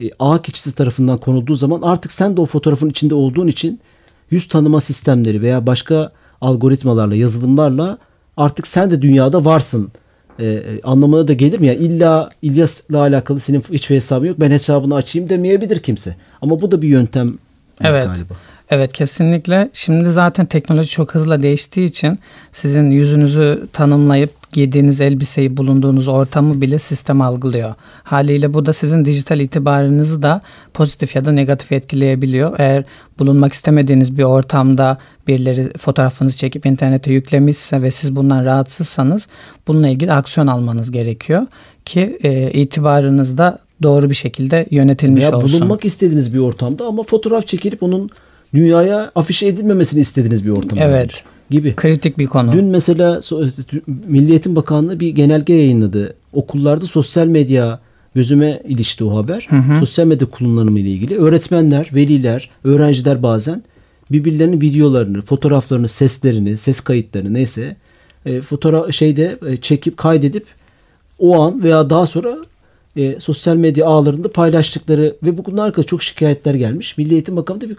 e, 0.03 0.11
A 0.19 0.43
kişisi 0.43 0.75
tarafından 0.75 1.19
konulduğu 1.19 1.55
zaman 1.55 1.83
artık 1.83 2.13
sen 2.13 2.37
de 2.37 2.41
o 2.41 2.47
fotoğrafın 2.47 2.91
içinde 2.91 3.15
olduğun 3.15 3.47
için 3.47 3.81
yüz 4.31 4.49
tanıma 4.49 4.81
sistemleri 4.81 5.43
veya 5.43 5.67
başka 5.67 6.13
algoritmalarla, 6.41 7.15
yazılımlarla 7.15 7.99
artık 8.37 8.67
sen 8.67 8.91
de 8.91 9.03
dünyada 9.03 9.45
varsın 9.45 9.93
e, 10.41 10.63
anlamına 10.83 11.29
da 11.29 11.33
gelir 11.33 11.59
mi? 11.59 11.67
Yani 11.67 11.79
illa 11.79 12.31
İlyas'la 12.43 12.99
alakalı 12.99 13.41
senin 13.41 13.61
hiçbir 13.61 13.97
hesabın 13.97 14.27
yok 14.27 14.41
ben 14.41 14.51
hesabını 14.51 14.95
açayım 14.95 15.29
demeyebilir 15.29 15.81
kimse. 15.81 16.17
Ama 16.43 16.61
bu 16.61 16.71
da 16.71 16.83
bir 16.83 16.89
yöntem 16.89 17.39
evet. 17.81 18.07
galiba. 18.07 18.35
Evet 18.35 18.58
kesinlikle. 18.93 19.71
Şimdi 19.73 20.11
zaten 20.11 20.47
teknoloji 20.47 20.91
çok 20.91 21.15
hızlı 21.15 21.43
değiştiği 21.43 21.89
için 21.89 22.19
sizin 22.53 22.91
yüzünüzü 22.91 23.69
tanımlayıp 23.73 24.31
giydiğiniz 24.53 25.01
elbiseyi 25.01 25.57
bulunduğunuz 25.57 26.09
ortamı 26.09 26.61
bile 26.61 26.79
sistem 26.79 27.21
algılıyor. 27.21 27.75
Haliyle 28.03 28.55
bu 28.55 28.67
da 28.67 28.73
sizin 28.73 29.05
dijital 29.05 29.41
itibarınızı 29.41 30.23
da 30.23 30.41
pozitif 30.75 31.17
ya 31.17 31.25
da 31.25 31.33
negatif 31.33 31.73
etkileyebiliyor. 31.73 32.55
Eğer 32.59 32.85
bulunmak 33.19 33.53
istemediğiniz 33.53 34.19
bir 34.19 34.23
ortamda 34.23 34.99
birileri 35.27 35.73
fotoğrafınızı 35.79 36.37
çekip 36.37 36.67
internete 36.67 37.13
yüklemişse 37.13 37.83
ve 37.83 37.91
siz 37.91 38.17
bundan 38.17 38.45
rahatsızsanız 38.45 39.29
bununla 39.69 39.89
ilgili 39.89 40.13
aksiyon 40.13 40.47
almanız 40.47 40.91
gerekiyor 40.91 41.47
ki 41.85 42.19
e, 42.23 42.51
itibarınız 42.51 43.39
da 43.39 43.59
doğru 43.83 44.11
bir 44.11 44.15
şekilde 44.15 44.67
yönetilmiş 44.71 45.23
Veya 45.23 45.37
olsun. 45.37 45.61
bulunmak 45.61 45.85
istediğiniz 45.85 46.35
bir 46.35 46.39
ortamda 46.39 46.87
ama 46.87 47.03
fotoğraf 47.03 47.47
çekilip 47.47 47.83
onun 47.83 48.11
dünyaya 48.55 49.13
afişe 49.15 49.47
edilmemesini 49.47 50.01
istediğiniz 50.01 50.45
bir 50.45 50.51
ortam. 50.51 50.79
Evet. 50.79 51.25
Gibi. 51.51 51.77
Kritik 51.77 52.19
bir 52.19 52.27
konu. 52.27 52.53
Dün 52.53 52.65
mesela 52.65 53.15
so- 53.15 53.51
Milli 54.07 54.31
Eğitim 54.31 54.57
Bakanlığı 54.57 55.01
bir 55.01 55.09
genelge 55.09 55.55
yayınladı. 55.55 56.15
Okullarda 56.33 56.87
sosyal 56.87 57.27
medya 57.27 57.81
gözüme 58.15 58.63
ilişti 58.69 59.05
o 59.05 59.17
haber. 59.17 59.49
Sosyal 59.81 60.07
medya 60.07 60.27
kullanımı 60.27 60.81
ile 60.81 60.91
ilgili 60.91 61.19
öğretmenler, 61.19 61.91
veliler, 61.95 62.51
öğrenciler 62.65 63.23
bazen 63.23 63.63
birbirlerinin 64.11 64.61
videolarını, 64.61 65.23
fotoğraflarını, 65.23 65.89
seslerini, 65.89 66.57
ses 66.57 66.81
kayıtlarını 66.81 67.35
neyse 67.35 67.77
e, 68.27 68.41
fotoğraf 68.41 68.93
şeyde 68.93 69.39
e, 69.49 69.57
çekip 69.57 69.97
kaydedip 69.97 70.47
o 71.19 71.41
an 71.43 71.63
veya 71.63 71.91
daha 71.91 72.07
sonra 72.07 72.37
e, 72.97 73.21
sosyal 73.21 73.57
medya 73.57 73.87
ağlarında 73.87 74.33
paylaştıkları 74.33 75.17
ve 75.23 75.39
bununla 75.39 75.63
alakalı 75.63 75.87
çok 75.87 76.03
şikayetler 76.03 76.55
gelmiş. 76.55 76.99
Milli 76.99 77.13
Eğitim 77.13 77.37
Bakanı 77.37 77.61
da 77.61 77.71
bir 77.71 77.77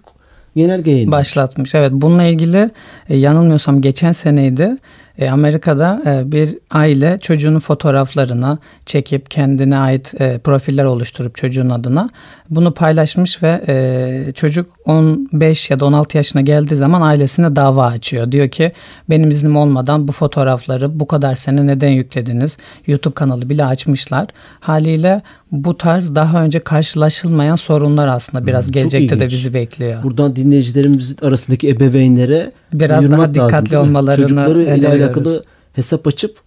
genelge 0.55 0.91
yayınlamış. 0.91 1.19
başlatmış. 1.19 1.75
Evet 1.75 1.91
bununla 1.93 2.23
ilgili 2.23 2.69
e, 3.09 3.17
yanılmıyorsam 3.17 3.81
geçen 3.81 4.11
seneydi 4.11 4.75
e, 5.19 5.29
Amerika'da 5.29 6.01
e, 6.05 6.31
bir 6.31 6.57
aile 6.71 7.19
çocuğunun 7.21 7.59
fotoğraflarını 7.59 8.57
çekip 8.85 9.31
kendine 9.31 9.77
ait 9.77 10.21
e, 10.21 10.37
profiller 10.37 10.83
oluşturup 10.83 11.35
çocuğun 11.35 11.69
adına 11.69 12.09
bunu 12.49 12.73
paylaşmış 12.73 13.43
ve 13.43 13.61
e, 13.67 14.31
çocuk 14.31 14.69
15 14.85 15.69
ya 15.69 15.79
da 15.79 15.85
16 15.85 16.17
yaşına 16.17 16.41
geldiği 16.41 16.75
zaman 16.75 17.01
ailesine 17.01 17.55
dava 17.55 17.85
açıyor. 17.85 18.31
Diyor 18.31 18.49
ki 18.49 18.71
benim 19.09 19.31
iznim 19.31 19.55
olmadan 19.55 20.07
bu 20.07 20.11
fotoğrafları 20.11 20.99
bu 20.99 21.07
kadar 21.07 21.35
sene 21.35 21.67
neden 21.67 21.89
yüklediniz? 21.89 22.57
YouTube 22.87 23.13
kanalı 23.13 23.49
bile 23.49 23.65
açmışlar. 23.65 24.27
Haliyle 24.59 25.21
bu 25.51 25.77
tarz 25.77 26.15
daha 26.15 26.43
önce 26.43 26.59
karşılaşılmayan 26.59 27.55
sorunlar 27.55 28.07
aslında 28.07 28.47
biraz 28.47 28.65
çok 28.65 28.73
gelecekte 28.73 29.19
de 29.19 29.27
bizi 29.27 29.53
bekliyor. 29.53 30.03
Buradan 30.03 30.35
dinleyicilerimizin 30.35 31.25
arasındaki 31.25 31.69
ebeveynlere 31.69 32.51
Biraz 32.73 33.11
daha 33.11 33.33
dikkatli 33.33 33.73
lazım, 33.73 33.89
olmalarını 33.89 34.21
Çocukları 34.21 34.61
ile 34.61 35.08
alakalı 35.09 35.43
hesap 35.73 36.07
açıp 36.07 36.37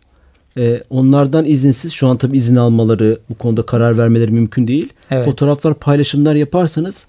e, 0.56 0.82
onlardan 0.90 1.44
izinsiz 1.44 1.92
şu 1.92 2.06
an 2.06 2.16
tabii 2.16 2.36
izin 2.36 2.56
almaları 2.56 3.18
bu 3.30 3.34
konuda 3.34 3.66
karar 3.66 3.98
vermeleri 3.98 4.30
mümkün 4.30 4.68
değil. 4.68 4.88
Evet. 5.10 5.24
Fotoğraflar 5.24 5.74
paylaşımlar 5.74 6.34
yaparsanız 6.34 7.06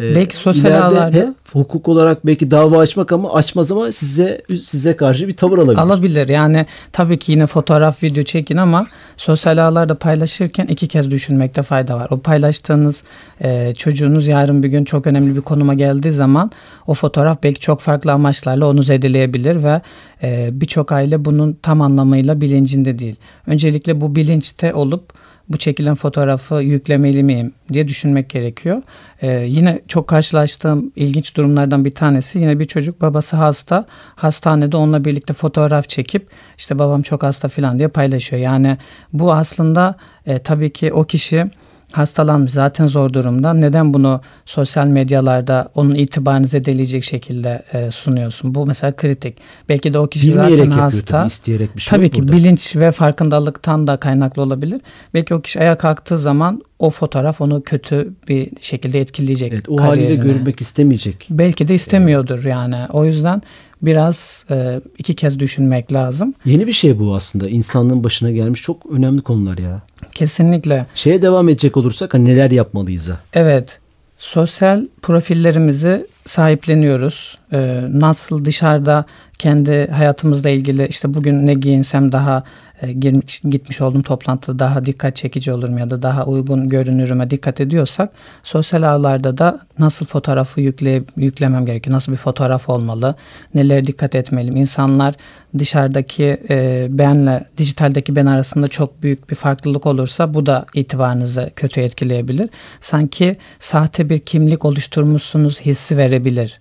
e, 0.00 0.14
Belki 0.14 0.36
sosyal 0.36 0.72
ağlarda- 0.72 1.34
hukuk 1.52 1.88
olarak 1.88 2.26
belki 2.26 2.50
dava 2.50 2.78
açmak 2.78 3.12
ama 3.12 3.32
açmaz 3.32 3.72
ama 3.72 3.92
size 3.92 4.42
size 4.60 4.96
karşı 4.96 5.28
bir 5.28 5.36
tavır 5.36 5.58
alabilir. 5.58 5.78
Alabilir. 5.78 6.28
Yani 6.28 6.66
tabii 6.92 7.18
ki 7.18 7.32
yine 7.32 7.46
fotoğraf, 7.46 8.02
video 8.02 8.22
çekin 8.24 8.56
ama 8.56 8.86
sosyal 9.16 9.58
ağlarda 9.68 9.94
paylaşırken 9.94 10.66
iki 10.66 10.88
kez 10.88 11.10
düşünmekte 11.10 11.62
fayda 11.62 11.96
var. 11.96 12.06
O 12.10 12.18
paylaştığınız 12.18 13.02
e, 13.40 13.74
çocuğunuz 13.74 14.26
yarın 14.26 14.62
bir 14.62 14.68
gün 14.68 14.84
çok 14.84 15.06
önemli 15.06 15.36
bir 15.36 15.40
konuma 15.40 15.74
geldiği 15.74 16.12
zaman 16.12 16.50
o 16.86 16.94
fotoğraf 16.94 17.42
belki 17.42 17.60
çok 17.60 17.80
farklı 17.80 18.12
amaçlarla 18.12 18.66
onu 18.68 18.82
zedeleyebilir 18.82 19.64
ve 19.64 19.80
e, 20.22 20.48
birçok 20.52 20.92
aile 20.92 21.24
bunun 21.24 21.52
tam 21.62 21.80
anlamıyla 21.80 22.40
bilincinde 22.40 22.98
değil. 22.98 23.16
Öncelikle 23.46 24.00
bu 24.00 24.16
bilinçte 24.16 24.74
olup 24.74 25.12
bu 25.48 25.56
çekilen 25.56 25.94
fotoğrafı 25.94 26.54
yüklemeli 26.54 27.22
miyim 27.22 27.52
diye 27.72 27.88
düşünmek 27.88 28.30
gerekiyor. 28.30 28.82
Ee, 29.22 29.30
yine 29.30 29.82
çok 29.88 30.08
karşılaştığım 30.08 30.92
ilginç 30.96 31.36
durumlardan 31.36 31.84
bir 31.84 31.94
tanesi 31.94 32.38
yine 32.38 32.58
bir 32.58 32.64
çocuk 32.64 33.00
babası 33.00 33.36
hasta 33.36 33.86
hastanede 34.16 34.76
onunla 34.76 35.04
birlikte 35.04 35.34
fotoğraf 35.34 35.88
çekip 35.88 36.28
işte 36.58 36.78
babam 36.78 37.02
çok 37.02 37.22
hasta 37.22 37.48
falan 37.48 37.78
diye 37.78 37.88
paylaşıyor. 37.88 38.42
Yani 38.42 38.76
bu 39.12 39.32
aslında 39.32 39.96
e, 40.26 40.38
tabii 40.38 40.72
ki 40.72 40.92
o 40.92 41.04
kişi 41.04 41.50
hastalanmış 41.92 42.52
zaten 42.52 42.86
zor 42.86 43.12
durumda. 43.12 43.54
Neden 43.54 43.94
bunu 43.94 44.20
sosyal 44.44 44.86
medyalarda 44.86 45.68
onun 45.74 45.94
itibarını 45.94 46.46
zedeleyecek 46.46 47.04
şekilde 47.04 47.62
e, 47.72 47.90
sunuyorsun? 47.90 48.54
Bu 48.54 48.66
mesela 48.66 48.96
kritik. 48.96 49.36
Belki 49.68 49.92
de 49.92 49.98
o 49.98 50.06
kişi 50.06 50.28
Bilmeyerek 50.28 50.56
zaten 50.56 50.70
hasta. 50.70 51.06
tabii, 51.06 51.26
isteyerek 51.26 51.76
bir 51.76 51.80
şey 51.80 51.98
Tabii 51.98 52.10
ki 52.10 52.22
burada. 52.22 52.32
bilinç 52.32 52.76
ve 52.76 52.90
farkındalıktan 52.90 53.86
da 53.86 53.96
kaynaklı 53.96 54.42
olabilir. 54.42 54.80
Belki 55.14 55.34
o 55.34 55.40
kişi 55.40 55.60
ayağa 55.60 55.78
kalktığı 55.78 56.18
zaman 56.18 56.62
o 56.78 56.90
fotoğraf 56.90 57.40
onu 57.40 57.62
kötü 57.62 58.12
bir 58.28 58.50
şekilde 58.60 59.00
etkileyecek. 59.00 59.52
Evet, 59.52 59.68
o 59.68 59.80
haliyle 59.82 60.06
kariyerine. 60.06 60.32
görünmek 60.32 60.60
istemeyecek. 60.60 61.26
Belki 61.30 61.68
de 61.68 61.74
istemiyordur 61.74 62.44
yani. 62.44 62.76
O 62.92 63.04
yüzden 63.04 63.42
biraz 63.82 64.44
e, 64.50 64.80
iki 64.98 65.14
kez 65.14 65.38
düşünmek 65.38 65.92
lazım. 65.92 66.34
Yeni 66.44 66.66
bir 66.66 66.72
şey 66.72 66.98
bu 66.98 67.14
aslında. 67.14 67.48
İnsanlığın 67.48 68.04
başına 68.04 68.30
gelmiş 68.30 68.62
çok 68.62 68.86
önemli 68.86 69.20
konular 69.22 69.58
ya. 69.58 69.82
Kesinlikle. 70.14 70.86
Şeye 70.94 71.22
devam 71.22 71.48
edecek 71.48 71.76
olursak 71.76 72.14
hani 72.14 72.24
neler 72.24 72.50
yapmalıyız? 72.50 73.08
ha? 73.08 73.20
Evet. 73.34 73.78
Sosyal 74.16 74.86
profillerimizi 75.02 76.06
sahipleniyoruz. 76.28 77.38
Ee, 77.52 77.80
nasıl 77.90 78.44
dışarıda 78.44 79.04
kendi 79.38 79.90
hayatımızla 79.90 80.50
ilgili 80.50 80.86
işte 80.86 81.14
bugün 81.14 81.46
ne 81.46 81.54
giyinsem 81.54 82.12
daha 82.12 82.44
e, 82.82 82.92
girmiş, 82.92 83.40
gitmiş 83.50 83.80
olduğum 83.80 84.02
toplantıda 84.02 84.58
daha 84.58 84.84
dikkat 84.84 85.16
çekici 85.16 85.52
olurum 85.52 85.78
ya 85.78 85.90
da 85.90 86.02
daha 86.02 86.24
uygun 86.26 86.68
görünürüme 86.68 87.30
dikkat 87.30 87.60
ediyorsak 87.60 88.10
sosyal 88.42 88.82
ağlarda 88.82 89.38
da 89.38 89.60
nasıl 89.78 90.06
fotoğrafı 90.06 90.60
yükle, 90.60 91.02
yüklemem 91.16 91.66
gerekiyor? 91.66 91.96
Nasıl 91.96 92.12
bir 92.12 92.16
fotoğraf 92.16 92.68
olmalı? 92.68 93.14
Nelere 93.54 93.84
dikkat 93.84 94.14
etmeliyim? 94.14 94.56
İnsanlar 94.56 95.14
dışarıdaki 95.58 96.40
e, 96.50 96.86
benle 96.90 97.44
dijitaldeki 97.58 98.16
ben 98.16 98.26
arasında 98.26 98.68
çok 98.68 99.02
büyük 99.02 99.30
bir 99.30 99.34
farklılık 99.34 99.86
olursa 99.86 100.34
bu 100.34 100.46
da 100.46 100.66
itibarınızı 100.74 101.50
kötü 101.56 101.80
etkileyebilir. 101.80 102.50
Sanki 102.80 103.36
sahte 103.58 104.08
bir 104.08 104.18
kimlik 104.18 104.64
oluşturmuşsunuz 104.64 105.60
hissi 105.60 105.96
verebilir. 105.96 106.17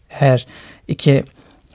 Eğer 0.09 0.47
iki 0.87 1.23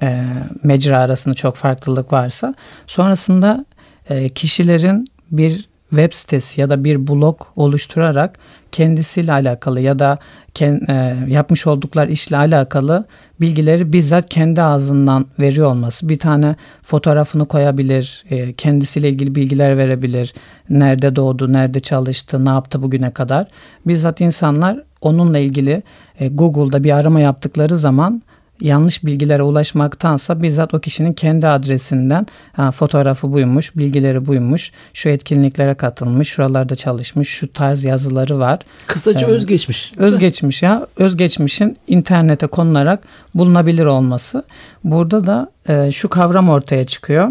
e, 0.02 0.24
mecra 0.62 0.98
arasında 0.98 1.34
çok 1.34 1.56
farklılık 1.56 2.12
varsa. 2.12 2.54
Sonrasında 2.86 3.64
e, 4.10 4.28
kişilerin 4.28 5.06
bir 5.30 5.68
web 5.92 6.12
sitesi 6.12 6.61
ya 6.61 6.70
da 6.70 6.85
bir 6.85 7.07
blog 7.07 7.40
oluşturarak 7.57 8.38
kendisiyle 8.72 9.33
alakalı 9.33 9.81
ya 9.81 9.98
da 9.98 10.18
e, 10.61 11.16
yapmış 11.28 11.66
oldukları 11.66 12.11
işle 12.11 12.37
alakalı 12.37 13.05
bilgileri 13.40 13.92
bizzat 13.92 14.28
kendi 14.28 14.62
ağzından 14.62 15.26
veriyor 15.38 15.70
olması. 15.70 16.09
Bir 16.09 16.18
tane 16.18 16.57
fotoğrafını 16.83 17.48
koyabilir, 17.48 18.24
e, 18.31 18.52
kendisiyle 18.52 19.09
ilgili 19.09 19.35
bilgiler 19.35 19.78
verebilir. 19.78 20.35
Nerede 20.70 21.16
doğdu, 21.16 21.52
nerede 21.52 21.81
çalıştı, 21.81 22.44
ne 22.44 22.50
yaptı 22.50 22.83
bugüne 22.83 23.11
kadar. 23.11 23.46
Bizzat 23.87 24.20
insanlar 24.20 24.83
onunla 25.00 25.38
ilgili 25.38 25.83
e, 26.20 26.28
Google'da 26.28 26.85
bir 26.85 26.90
arama 26.90 27.20
yaptıkları 27.20 27.76
zaman 27.76 28.22
yanlış 28.62 29.05
bilgilere 29.05 29.42
ulaşmaktansa 29.42 30.42
bizzat 30.42 30.75
o 30.75 30.81
kişinin 30.81 31.12
kendi 31.12 31.48
adresinden 31.48 32.27
ha, 32.53 32.70
fotoğrafı 32.70 33.33
buymuş, 33.33 33.77
bilgileri 33.77 34.27
buymuş, 34.27 34.72
şu 34.94 35.09
etkinliklere 35.09 35.75
katılmış, 35.75 36.29
şuralarda 36.29 36.77
çalışmış, 36.77 37.29
şu 37.29 37.53
tarz 37.53 37.85
yazıları 37.85 38.38
var. 38.38 38.59
Kısaca 38.87 39.20
Evet. 39.20 39.29
özgeçmiş. 39.29 39.92
Özgeçmiş 39.96 40.62
ya, 40.62 40.87
özgeçmişin 40.96 41.77
internete 41.88 42.46
konularak 42.46 43.03
bulunabilir 43.35 43.87
olması. 43.87 44.44
Burada 44.85 45.27
da 45.27 45.51
e, 45.68 45.92
şu 45.92 46.09
kavram 46.09 46.48
ortaya 46.48 46.85
çıkıyor. 46.85 47.29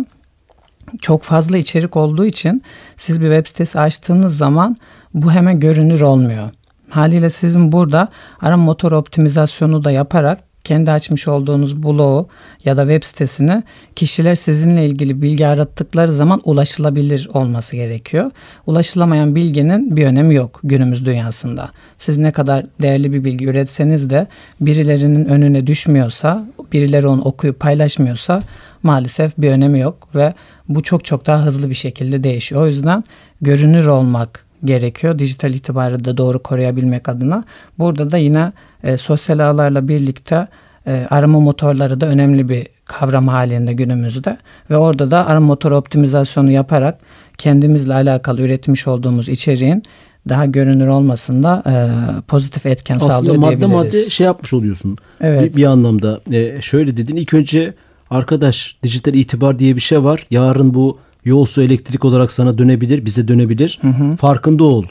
Çok 1.02 1.24
fazla 1.24 1.58
içerik 1.58 1.98
olduğu 1.98 2.26
için 2.26 2.64
siz 2.98 3.22
bir 3.22 3.26
web 3.26 3.48
sitesi 3.48 3.80
açtığınız 3.80 4.38
zaman 4.38 4.78
bu 5.14 5.32
hemen 5.32 5.60
görünür 5.60 6.02
olmuyor. 6.02 6.50
Haliyle 6.90 7.30
sizin 7.30 7.72
burada 7.72 8.08
arama 8.42 8.64
motor 8.64 8.92
optimizasyonu 8.92 9.84
da 9.84 9.92
yaparak 9.92 10.51
kendi 10.64 10.92
açmış 10.92 11.28
olduğunuz 11.28 11.84
blogu 11.84 12.28
ya 12.66 12.78
da 12.78 12.82
web 12.82 13.04
sitesini 13.04 13.64
kişiler 13.96 14.36
sizinle 14.36 14.86
ilgili 14.86 15.22
bilgi 15.22 15.48
arattıkları 15.48 16.12
zaman 16.12 16.42
ulaşılabilir 16.44 17.30
olması 17.34 17.76
gerekiyor. 17.76 18.32
Ulaşılamayan 18.66 19.36
bilginin 19.36 19.96
bir 19.96 20.06
önemi 20.06 20.36
yok 20.36 20.60
günümüz 20.64 21.06
dünyasında. 21.06 21.72
Siz 21.98 22.18
ne 22.18 22.32
kadar 22.32 22.66
değerli 22.82 23.14
bir 23.14 23.24
bilgi 23.24 23.46
üretseniz 23.46 24.10
de 24.10 24.28
birilerinin 24.62 25.26
önüne 25.26 25.68
düşmüyorsa, 25.68 26.46
birileri 26.74 27.08
onu 27.08 27.22
okuyup 27.22 27.60
paylaşmıyorsa 27.60 28.44
maalesef 28.84 29.38
bir 29.38 29.50
önemi 29.50 29.80
yok 29.80 30.16
ve 30.16 30.34
bu 30.70 30.84
çok 30.84 31.06
çok 31.06 31.28
daha 31.28 31.46
hızlı 31.46 31.70
bir 31.70 31.76
şekilde 31.76 32.24
değişiyor. 32.24 32.62
O 32.62 32.68
yüzden 32.68 33.04
görünür 33.42 33.86
olmak 33.86 34.51
gerekiyor. 34.66 35.20
Dijital 35.20 35.54
itibarı 35.54 36.06
da 36.06 36.18
doğru 36.18 36.44
koruyabilmek 36.44 37.10
adına. 37.10 37.44
Burada 37.80 38.12
da 38.12 38.18
yine 38.18 38.52
e, 38.84 38.98
sosyal 38.98 39.40
ağlarla 39.40 39.88
birlikte 39.88 40.48
e, 40.88 41.08
arama 41.10 41.40
motorları 41.40 42.02
da 42.02 42.06
önemli 42.06 42.50
bir 42.50 42.68
kavram 42.86 43.28
halinde 43.28 43.74
günümüzde 43.74 44.38
ve 44.70 44.78
orada 44.78 45.12
da 45.12 45.28
arama 45.28 45.46
motor 45.48 45.72
optimizasyonu 45.72 46.52
yaparak 46.52 46.98
kendimizle 47.38 47.94
alakalı 47.94 48.42
üretmiş 48.42 48.88
olduğumuz 48.88 49.30
içeriğin 49.30 49.84
daha 50.30 50.46
görünür 50.46 50.88
olmasında 50.88 51.64
e, 51.66 51.76
pozitif 52.22 52.66
etken 52.66 52.96
Aslında 52.96 53.14
sağlıyor 53.14 53.36
madde 53.36 53.50
diyebiliriz. 53.50 53.74
madde 53.74 54.10
şey 54.10 54.26
yapmış 54.26 54.54
oluyorsun. 54.54 54.98
Evet. 55.22 55.42
Bir, 55.42 55.56
bir 55.56 55.66
anlamda 55.66 56.22
e, 56.32 56.62
şöyle 56.62 56.98
dedin 56.98 57.16
ilk 57.16 57.34
önce 57.34 57.74
arkadaş 58.10 58.78
dijital 58.84 59.14
itibar 59.14 59.60
diye 59.60 59.76
bir 59.76 59.82
şey 59.82 60.04
var. 60.04 60.28
Yarın 60.32 60.74
bu 60.74 61.00
yol 61.26 61.46
su 61.46 61.62
elektrik 61.62 62.06
olarak 62.06 62.32
sana 62.32 62.58
dönebilir, 62.58 63.06
bize 63.06 63.28
dönebilir. 63.28 63.80
Farkında 64.20 64.64
ol. 64.64 64.84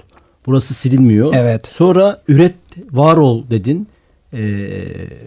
Burası 0.47 0.75
silinmiyor. 0.75 1.35
Evet. 1.35 1.67
Sonra 1.73 2.23
üret, 2.29 2.55
var 2.93 3.17
ol 3.17 3.43
dedin. 3.51 3.89
Ee, 4.33 4.39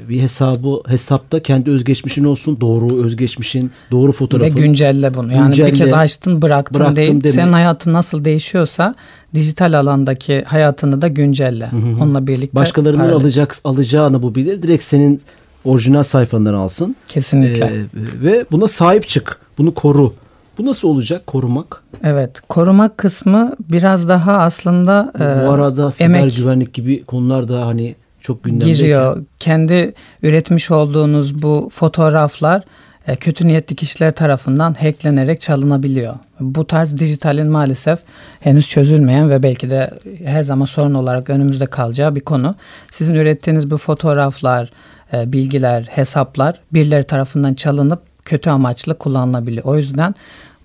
bir 0.09 0.21
hesabı 0.21 0.81
hesapta 0.87 1.39
kendi 1.39 1.69
özgeçmişin 1.71 2.23
olsun. 2.23 2.57
Doğru 2.61 3.03
özgeçmişin, 3.05 3.71
doğru 3.91 4.07
Ve 4.07 4.11
fotoğrafın. 4.11 4.61
güncelle 4.61 5.13
bunu. 5.13 5.33
Yani 5.33 5.47
Güncelle, 5.47 5.71
bir 5.71 5.77
kez 5.77 5.93
açtın 5.93 6.41
bıraktın 6.41 6.79
bıraktım 6.79 6.95
değil. 6.95 7.23
deme. 7.23 7.31
Senin 7.33 7.53
hayatın 7.53 7.93
nasıl 7.93 8.25
değişiyorsa 8.25 8.95
dijital 9.33 9.73
alandaki 9.79 10.43
hayatını 10.47 11.01
da 11.01 11.07
güncelle. 11.07 11.69
Onunla 12.01 12.27
birlikte 12.27 12.55
Başkalarının 12.55 12.99
paralel. 12.99 13.15
alacak 13.15 13.55
alacağını 13.63 14.23
bu 14.23 14.35
bilir. 14.35 14.63
Direkt 14.63 14.83
senin 14.83 15.21
orijinal 15.65 16.03
sayfandan 16.03 16.53
alsın. 16.53 16.95
Kesinlikle. 17.07 17.65
Ee, 17.65 17.83
ve 18.23 18.45
buna 18.51 18.67
sahip 18.67 19.07
çık. 19.07 19.39
Bunu 19.57 19.73
koru. 19.73 20.13
Bu 20.57 20.65
nasıl 20.65 20.87
olacak 20.87 21.27
korumak? 21.27 21.83
Evet. 22.03 22.41
Korumak 22.49 22.97
kısmı 22.97 23.55
biraz 23.71 24.09
daha 24.09 24.37
aslında 24.37 25.11
e, 25.15 25.47
bu 25.47 25.51
arada 25.51 25.91
siber 25.91 26.05
emek 26.05 26.35
güvenlik 26.35 26.73
gibi 26.73 27.03
konular 27.03 27.47
da 27.47 27.65
hani 27.65 27.95
çok 28.21 28.43
gündemde. 28.43 28.71
giriyor. 28.71 29.23
Kendi 29.39 29.93
üretmiş 30.23 30.71
olduğunuz 30.71 31.41
bu 31.41 31.69
fotoğraflar 31.71 32.63
e, 33.07 33.15
kötü 33.15 33.47
niyetli 33.47 33.75
kişiler 33.75 34.11
tarafından 34.11 34.73
hacklenerek 34.73 35.41
çalınabiliyor. 35.41 36.15
Bu 36.39 36.67
tarz 36.67 36.97
dijitalin 36.97 37.47
maalesef 37.47 37.99
henüz 38.39 38.69
çözülmeyen 38.69 39.29
ve 39.29 39.43
belki 39.43 39.69
de 39.69 39.91
her 40.25 40.43
zaman 40.43 40.65
sorun 40.65 40.93
olarak 40.93 41.29
önümüzde 41.29 41.65
kalacağı 41.65 42.15
bir 42.15 42.21
konu. 42.21 42.55
Sizin 42.91 43.15
ürettiğiniz 43.15 43.71
bu 43.71 43.77
fotoğraflar, 43.77 44.71
e, 45.13 45.33
bilgiler, 45.33 45.83
hesaplar 45.89 46.59
birileri 46.73 47.03
tarafından 47.03 47.53
çalınıp 47.53 48.12
kötü 48.25 48.49
amaçlı 48.49 48.97
kullanılabiliyor. 48.97 49.65
O 49.65 49.77
yüzden 49.77 50.15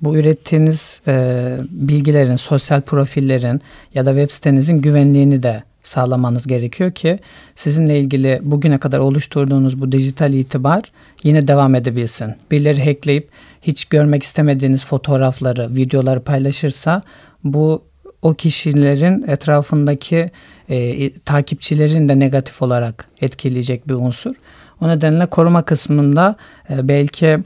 bu 0.03 0.17
ürettiğiniz 0.17 1.01
e, 1.09 1.57
bilgilerin, 1.71 2.37
sosyal 2.37 2.81
profillerin 2.81 3.61
ya 3.95 4.07
da 4.07 4.11
web 4.11 4.31
sitenizin 4.31 4.81
güvenliğini 4.81 5.43
de 5.43 5.63
sağlamanız 5.83 6.47
gerekiyor 6.47 6.93
ki 6.93 7.19
sizinle 7.55 8.01
ilgili 8.01 8.41
bugüne 8.43 8.79
kadar 8.79 8.99
oluşturduğunuz 8.99 9.81
bu 9.81 9.93
dijital 9.93 10.35
itibar 10.35 10.83
yine 11.23 11.49
devam 11.49 11.75
edebilsin. 11.75 12.35
Birileri 12.51 12.85
hackleyip 12.85 13.29
hiç 13.63 13.85
görmek 13.85 14.23
istemediğiniz 14.23 14.85
fotoğrafları, 14.85 15.75
videoları 15.75 16.21
paylaşırsa 16.21 17.03
bu 17.45 17.83
o 18.23 18.35
kişilerin 18.35 19.25
etrafındaki 19.29 20.31
e, 20.69 21.11
takipçilerin 21.19 22.09
de 22.09 22.19
negatif 22.19 22.63
olarak 22.63 23.09
etkileyecek 23.21 23.89
bir 23.89 23.95
unsur. 23.95 24.35
O 24.81 24.89
nedenle 24.89 25.27
koruma 25.27 25.63
kısmında 25.63 26.37
e, 26.71 26.89
belki 26.89 27.39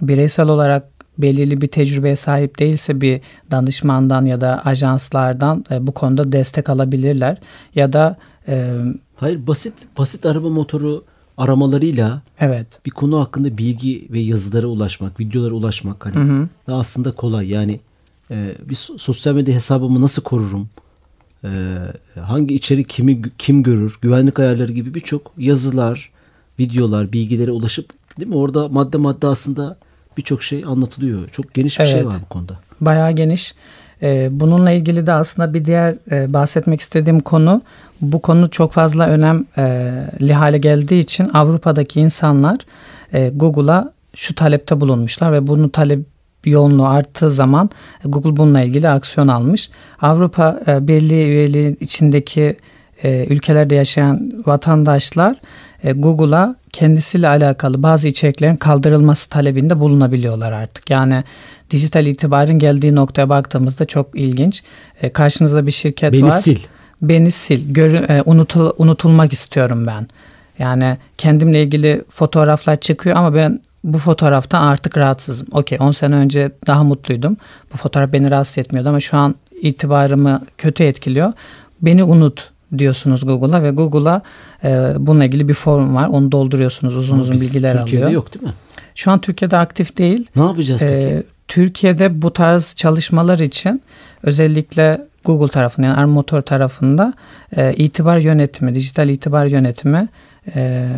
bireysel 0.00 0.48
olarak 0.48 0.84
belirli 1.18 1.60
bir 1.60 1.66
tecrübeye 1.66 2.16
sahip 2.16 2.58
değilse 2.58 3.00
bir 3.00 3.20
danışmandan 3.50 4.24
ya 4.26 4.40
da 4.40 4.62
ajanslardan 4.64 5.64
e, 5.70 5.86
bu 5.86 5.92
konuda 5.92 6.32
destek 6.32 6.70
alabilirler. 6.70 7.38
Ya 7.74 7.92
da 7.92 8.16
e, 8.48 8.74
Hayır 9.16 9.46
basit 9.46 9.74
basit 9.98 10.26
araba 10.26 10.48
motoru 10.48 11.04
aramalarıyla 11.36 12.22
evet 12.40 12.66
bir 12.86 12.90
konu 12.90 13.20
hakkında 13.20 13.58
bilgi 13.58 14.08
ve 14.10 14.18
yazılara 14.20 14.66
ulaşmak, 14.66 15.20
videolara 15.20 15.54
ulaşmak 15.54 16.06
hani 16.06 16.48
da 16.68 16.74
aslında 16.74 17.12
kolay. 17.12 17.48
Yani 17.50 17.80
e, 18.30 18.54
bir 18.68 18.74
so- 18.74 18.98
sosyal 18.98 19.34
medya 19.34 19.54
hesabımı 19.54 20.00
nasıl 20.00 20.22
korurum? 20.22 20.68
E, 21.44 21.78
hangi 22.20 22.54
içerik 22.54 22.88
kimi 22.88 23.22
kim 23.38 23.62
görür? 23.62 23.98
Güvenlik 24.02 24.38
ayarları 24.38 24.72
gibi 24.72 24.94
birçok 24.94 25.32
yazılar, 25.38 26.10
videolar, 26.58 27.12
bilgilere 27.12 27.50
ulaşıp 27.50 27.90
değil 28.20 28.28
mi? 28.28 28.36
Orada 28.36 28.68
madde 28.68 28.96
madde 28.96 29.26
aslında 29.26 29.76
birçok 30.16 30.42
şey 30.42 30.64
anlatılıyor. 30.66 31.28
Çok 31.28 31.54
geniş 31.54 31.78
bir 31.80 31.84
şey 31.84 31.94
Evet. 31.94 32.06
var 32.06 32.14
bu 32.24 32.28
konuda. 32.28 32.52
bayağı 32.80 33.12
geniş. 33.12 33.54
E, 34.02 34.28
bununla 34.32 34.70
ilgili 34.70 35.06
de 35.06 35.12
aslında 35.12 35.54
bir 35.54 35.64
diğer 35.64 35.94
e, 36.10 36.32
bahsetmek 36.32 36.80
istediğim 36.80 37.20
konu 37.20 37.62
bu 38.00 38.22
konu 38.22 38.50
çok 38.50 38.72
fazla 38.72 39.06
önemli 39.06 40.32
hale 40.34 40.58
geldiği 40.58 41.00
için 41.00 41.28
Avrupa'daki 41.34 42.00
insanlar 42.00 42.58
e, 43.12 43.28
Google'a 43.28 43.92
şu 44.14 44.34
talepte 44.34 44.80
bulunmuşlar 44.80 45.32
ve 45.32 45.46
bunun 45.46 45.68
talep 45.68 46.06
yoğunluğu 46.44 46.86
arttığı 46.86 47.30
zaman 47.30 47.70
e, 48.04 48.08
Google 48.08 48.36
bununla 48.36 48.60
ilgili 48.60 48.88
aksiyon 48.88 49.28
almış. 49.28 49.70
Avrupa 50.02 50.60
e, 50.66 50.88
Birliği 50.88 51.24
üyeliği 51.26 51.76
içindeki 51.80 52.56
e, 53.02 53.26
ülkelerde 53.30 53.74
yaşayan 53.74 54.32
vatandaşlar 54.46 55.32
e, 55.32 55.38
Google'a 55.92 56.56
kendisiyle 56.72 57.28
alakalı 57.28 57.82
bazı 57.82 58.08
içeriklerin 58.08 58.56
kaldırılması 58.56 59.28
talebinde 59.28 59.78
bulunabiliyorlar 59.80 60.52
artık. 60.52 60.90
Yani 60.90 61.24
dijital 61.70 62.06
itibarın 62.06 62.58
geldiği 62.58 62.94
noktaya 62.94 63.28
baktığımızda 63.28 63.84
çok 63.84 64.20
ilginç. 64.20 64.62
E, 65.02 65.08
karşınızda 65.12 65.66
bir 65.66 65.70
şirket 65.72 66.12
Beni 66.12 66.24
var. 66.24 66.30
sil. 66.44 66.60
Beni 67.02 67.30
sil. 67.42 67.60
Görü- 67.74 68.06
e, 68.08 68.20
unutul- 68.22 68.72
unutulmak 68.78 69.32
istiyorum 69.32 69.86
ben. 69.86 70.06
Yani 70.58 70.96
kendimle 71.18 71.62
ilgili 71.62 72.04
fotoğraflar 72.08 72.80
çıkıyor 72.80 73.16
ama 73.16 73.34
ben 73.34 73.60
bu 73.84 73.98
fotoğraftan 73.98 74.62
artık 74.66 74.96
rahatsızım. 74.96 75.46
Okey 75.52 75.78
10 75.80 75.90
sene 75.90 76.14
önce 76.14 76.52
daha 76.66 76.84
mutluydum. 76.84 77.36
Bu 77.72 77.76
fotoğraf 77.76 78.12
beni 78.12 78.30
rahatsız 78.30 78.58
etmiyordu 78.58 78.88
ama 78.88 79.00
şu 79.00 79.16
an 79.16 79.34
itibarımı 79.62 80.42
kötü 80.58 80.84
etkiliyor. 80.84 81.32
Beni 81.82 82.04
unut 82.04 82.50
diyorsunuz 82.78 83.26
Google'a 83.26 83.62
ve 83.62 83.70
Google'a 83.70 84.22
e, 84.64 84.92
bununla 84.98 85.24
ilgili 85.24 85.48
bir 85.48 85.54
form 85.54 85.94
var. 85.94 86.08
Onu 86.08 86.32
dolduruyorsunuz. 86.32 86.96
Uzun 86.96 87.18
uzun 87.18 87.34
Biz 87.34 87.42
bilgiler 87.42 87.78
Türkiye'de 87.78 88.04
alıyor. 88.04 88.20
yok 88.22 88.34
değil 88.34 88.44
mi? 88.44 88.52
Şu 88.94 89.10
an 89.10 89.20
Türkiye'de 89.20 89.56
aktif 89.56 89.98
değil. 89.98 90.26
Ne 90.36 90.42
yapacağız 90.42 90.80
peki? 90.80 90.94
Ee, 90.94 91.22
Türkiye'de 91.48 92.22
bu 92.22 92.32
tarz 92.32 92.74
çalışmalar 92.76 93.38
için 93.38 93.82
özellikle 94.22 95.00
Google 95.24 95.48
tarafından 95.48 95.88
yani 95.88 95.96
Armotor 95.96 96.42
tarafında 96.42 97.14
e, 97.56 97.74
itibar 97.74 98.18
yönetimi, 98.18 98.74
dijital 98.74 99.08
itibar 99.08 99.46
yönetimi 99.46 100.08
e, 100.54 100.88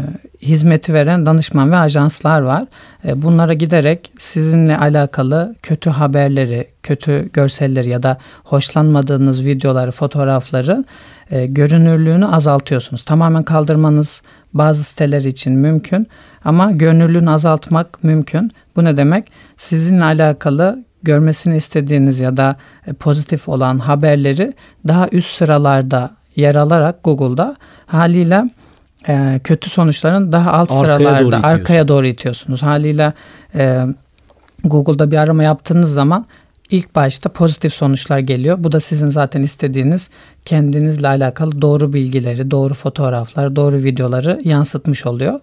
hizmeti 0.42 0.94
veren 0.94 1.26
danışman 1.26 1.72
ve 1.72 1.76
ajanslar 1.76 2.40
var. 2.40 2.64
E, 3.04 3.22
bunlara 3.22 3.54
giderek 3.54 4.12
sizinle 4.18 4.78
alakalı 4.78 5.54
kötü 5.62 5.90
haberleri, 5.90 6.68
kötü 6.82 7.28
görselleri 7.32 7.90
ya 7.90 8.02
da 8.02 8.18
hoşlanmadığınız 8.44 9.44
videoları, 9.44 9.90
fotoğrafları 9.90 10.84
e, 11.30 11.46
görünürlüğünü 11.46 12.26
azaltıyorsunuz. 12.26 13.04
Tamamen 13.04 13.42
kaldırmanız 13.42 14.22
bazı 14.54 14.84
siteler 14.84 15.22
için 15.22 15.52
mümkün 15.52 16.06
ama 16.44 16.72
görünürlüğünü 16.72 17.30
azaltmak 17.30 18.04
mümkün. 18.04 18.52
Bu 18.76 18.84
ne 18.84 18.96
demek? 18.96 19.32
Sizinle 19.56 20.04
alakalı 20.04 20.84
görmesini 21.02 21.56
istediğiniz 21.56 22.20
ya 22.20 22.36
da 22.36 22.56
e, 22.86 22.92
pozitif 22.92 23.48
olan 23.48 23.78
haberleri 23.78 24.52
daha 24.88 25.08
üst 25.12 25.36
sıralarda 25.36 26.10
yer 26.36 26.54
alarak 26.54 27.04
Google'da 27.04 27.56
haliyle 27.86 28.44
e, 29.08 29.40
kötü 29.44 29.70
sonuçların 29.70 30.32
daha 30.32 30.52
alt 30.52 30.70
Arkaya 30.70 30.80
sıralarda 30.80 31.20
doğru 31.20 31.28
itiyorsun. 31.28 31.48
arkaya 31.48 31.88
doğru 31.88 32.06
itiyorsunuz. 32.06 32.62
Haliyle 32.62 33.12
e, 33.54 33.86
Google'da 34.64 35.10
bir 35.10 35.16
arama 35.16 35.42
yaptığınız 35.42 35.92
zaman 35.92 36.26
ilk 36.70 36.94
başta 36.94 37.28
pozitif 37.28 37.72
sonuçlar 37.74 38.18
geliyor. 38.18 38.56
Bu 38.60 38.72
da 38.72 38.80
sizin 38.80 39.08
zaten 39.08 39.42
istediğiniz 39.42 40.08
kendinizle 40.44 41.08
alakalı 41.08 41.62
doğru 41.62 41.92
bilgileri, 41.92 42.50
doğru 42.50 42.74
fotoğraflar, 42.74 43.56
doğru 43.56 43.76
videoları 43.76 44.40
yansıtmış 44.44 45.06
oluyor. 45.06 45.40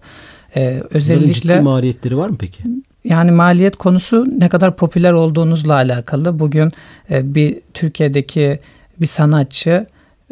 Ee, 0.56 0.60
Bunların 0.60 0.80
ciddi 0.82 0.96
özellikle 0.96 1.60
maliyetleri 1.60 2.16
var 2.16 2.28
mı 2.28 2.36
peki? 2.38 2.58
yani 3.04 3.30
maliyet 3.30 3.76
konusu 3.76 4.26
ne 4.38 4.48
kadar 4.48 4.76
popüler 4.76 5.12
olduğunuzla 5.12 5.74
alakalı. 5.74 6.38
Bugün 6.38 6.72
e, 7.10 7.34
bir 7.34 7.60
Türkiye'deki 7.74 8.60
bir 9.00 9.06
sanatçı 9.06 9.86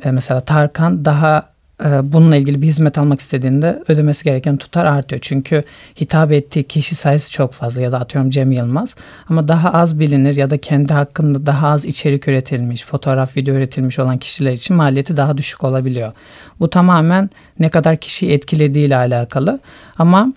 e, 0.04 0.10
mesela 0.10 0.40
Tarkan 0.40 1.04
daha 1.04 1.53
bununla 1.80 2.36
ilgili 2.36 2.62
bir 2.62 2.66
hizmet 2.66 2.98
almak 2.98 3.20
istediğinde 3.20 3.82
ödemesi 3.88 4.24
gereken 4.24 4.56
tutar 4.56 4.86
artıyor. 4.86 5.20
Çünkü 5.24 5.62
hitap 6.00 6.32
ettiği 6.32 6.64
kişi 6.64 6.94
sayısı 6.94 7.30
çok 7.32 7.52
fazla 7.52 7.80
ya 7.80 7.92
da 7.92 7.98
atıyorum 7.98 8.30
Cem 8.30 8.52
Yılmaz 8.52 8.94
ama 9.28 9.48
daha 9.48 9.72
az 9.72 10.00
bilinir 10.00 10.36
ya 10.36 10.50
da 10.50 10.58
kendi 10.58 10.92
hakkında 10.92 11.46
daha 11.46 11.68
az 11.68 11.84
içerik 11.84 12.28
üretilmiş, 12.28 12.84
fotoğraf, 12.84 13.36
video 13.36 13.54
üretilmiş 13.54 13.98
olan 13.98 14.18
kişiler 14.18 14.52
için 14.52 14.76
maliyeti 14.76 15.16
daha 15.16 15.38
düşük 15.38 15.64
olabiliyor. 15.64 16.12
Bu 16.60 16.70
tamamen 16.70 17.30
ne 17.58 17.68
kadar 17.68 17.96
kişiyi 17.96 18.32
etkilediğiyle 18.32 18.96
alakalı 18.96 19.60
ama 19.98 20.32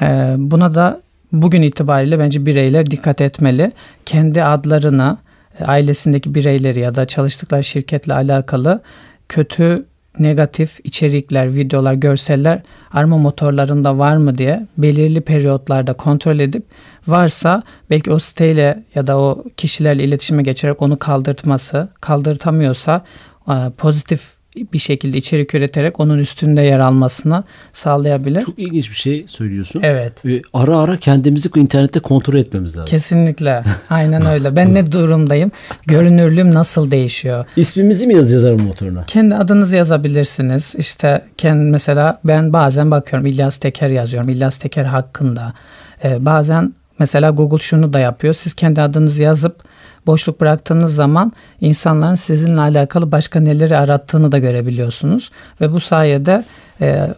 e, 0.00 0.34
buna 0.38 0.74
da 0.74 1.00
bugün 1.32 1.62
itibariyle 1.62 2.18
bence 2.18 2.46
bireyler 2.46 2.90
dikkat 2.90 3.20
etmeli. 3.20 3.72
Kendi 4.06 4.44
adlarını, 4.44 5.18
e, 5.60 5.64
ailesindeki 5.64 6.34
bireyleri 6.34 6.80
ya 6.80 6.94
da 6.94 7.06
çalıştıkları 7.06 7.64
şirketle 7.64 8.14
alakalı 8.14 8.82
kötü 9.28 9.84
negatif 10.18 10.80
içerikler, 10.84 11.54
videolar, 11.54 11.94
görseller 11.94 12.62
arama 12.92 13.18
motorlarında 13.18 13.98
var 13.98 14.16
mı 14.16 14.38
diye 14.38 14.66
belirli 14.78 15.20
periyotlarda 15.20 15.92
kontrol 15.92 16.38
edip 16.38 16.64
varsa 17.06 17.62
belki 17.90 18.12
o 18.12 18.18
siteyle 18.18 18.84
ya 18.94 19.06
da 19.06 19.18
o 19.18 19.44
kişilerle 19.56 20.04
iletişime 20.04 20.42
geçerek 20.42 20.82
onu 20.82 20.98
kaldırtması, 20.98 21.88
kaldırtamıyorsa 22.00 23.04
e, 23.48 23.54
pozitif 23.78 24.41
bir 24.56 24.78
şekilde 24.78 25.18
içerik 25.18 25.54
üreterek 25.54 26.00
onun 26.00 26.18
üstünde 26.18 26.62
yer 26.62 26.80
almasını 26.80 27.44
sağlayabilir. 27.72 28.40
Çok 28.40 28.58
ilginç 28.58 28.90
bir 28.90 28.96
şey 28.96 29.24
söylüyorsun. 29.28 29.80
Evet. 29.82 30.26
Ee, 30.26 30.42
ara 30.52 30.76
ara 30.76 30.96
kendimizi 30.96 31.48
internette 31.56 32.00
kontrol 32.00 32.34
etmemiz 32.34 32.76
lazım. 32.76 32.86
Kesinlikle. 32.86 33.64
Aynen 33.90 34.26
öyle. 34.26 34.56
Ben 34.56 34.74
ne 34.74 34.92
durumdayım? 34.92 35.50
Görünürlüğüm 35.86 36.54
nasıl 36.54 36.90
değişiyor? 36.90 37.44
İsmimizi 37.56 38.06
mi 38.06 38.14
yazacağız 38.14 38.44
arama 38.44 38.62
motoruna? 38.62 39.04
Kendi 39.06 39.34
adınızı 39.34 39.76
yazabilirsiniz. 39.76 40.74
İşte 40.78 41.24
kendi 41.38 41.70
mesela 41.70 42.20
ben 42.24 42.52
bazen 42.52 42.90
bakıyorum 42.90 43.26
İlyas 43.26 43.56
Teker 43.56 43.88
yazıyorum. 43.88 44.28
İlyas 44.28 44.56
Teker 44.56 44.84
hakkında. 44.84 45.54
Ee, 46.04 46.24
bazen 46.26 46.74
mesela 46.98 47.30
Google 47.30 47.58
şunu 47.58 47.92
da 47.92 47.98
yapıyor. 47.98 48.34
Siz 48.34 48.54
kendi 48.54 48.82
adınızı 48.82 49.22
yazıp 49.22 49.71
boşluk 50.06 50.40
bıraktığınız 50.40 50.94
zaman 50.94 51.32
insanların 51.60 52.14
sizinle 52.14 52.60
alakalı 52.60 53.12
başka 53.12 53.40
neleri 53.40 53.76
arattığını 53.76 54.32
da 54.32 54.38
görebiliyorsunuz. 54.38 55.30
Ve 55.60 55.72
bu 55.72 55.80
sayede 55.80 56.44
e, 56.80 57.08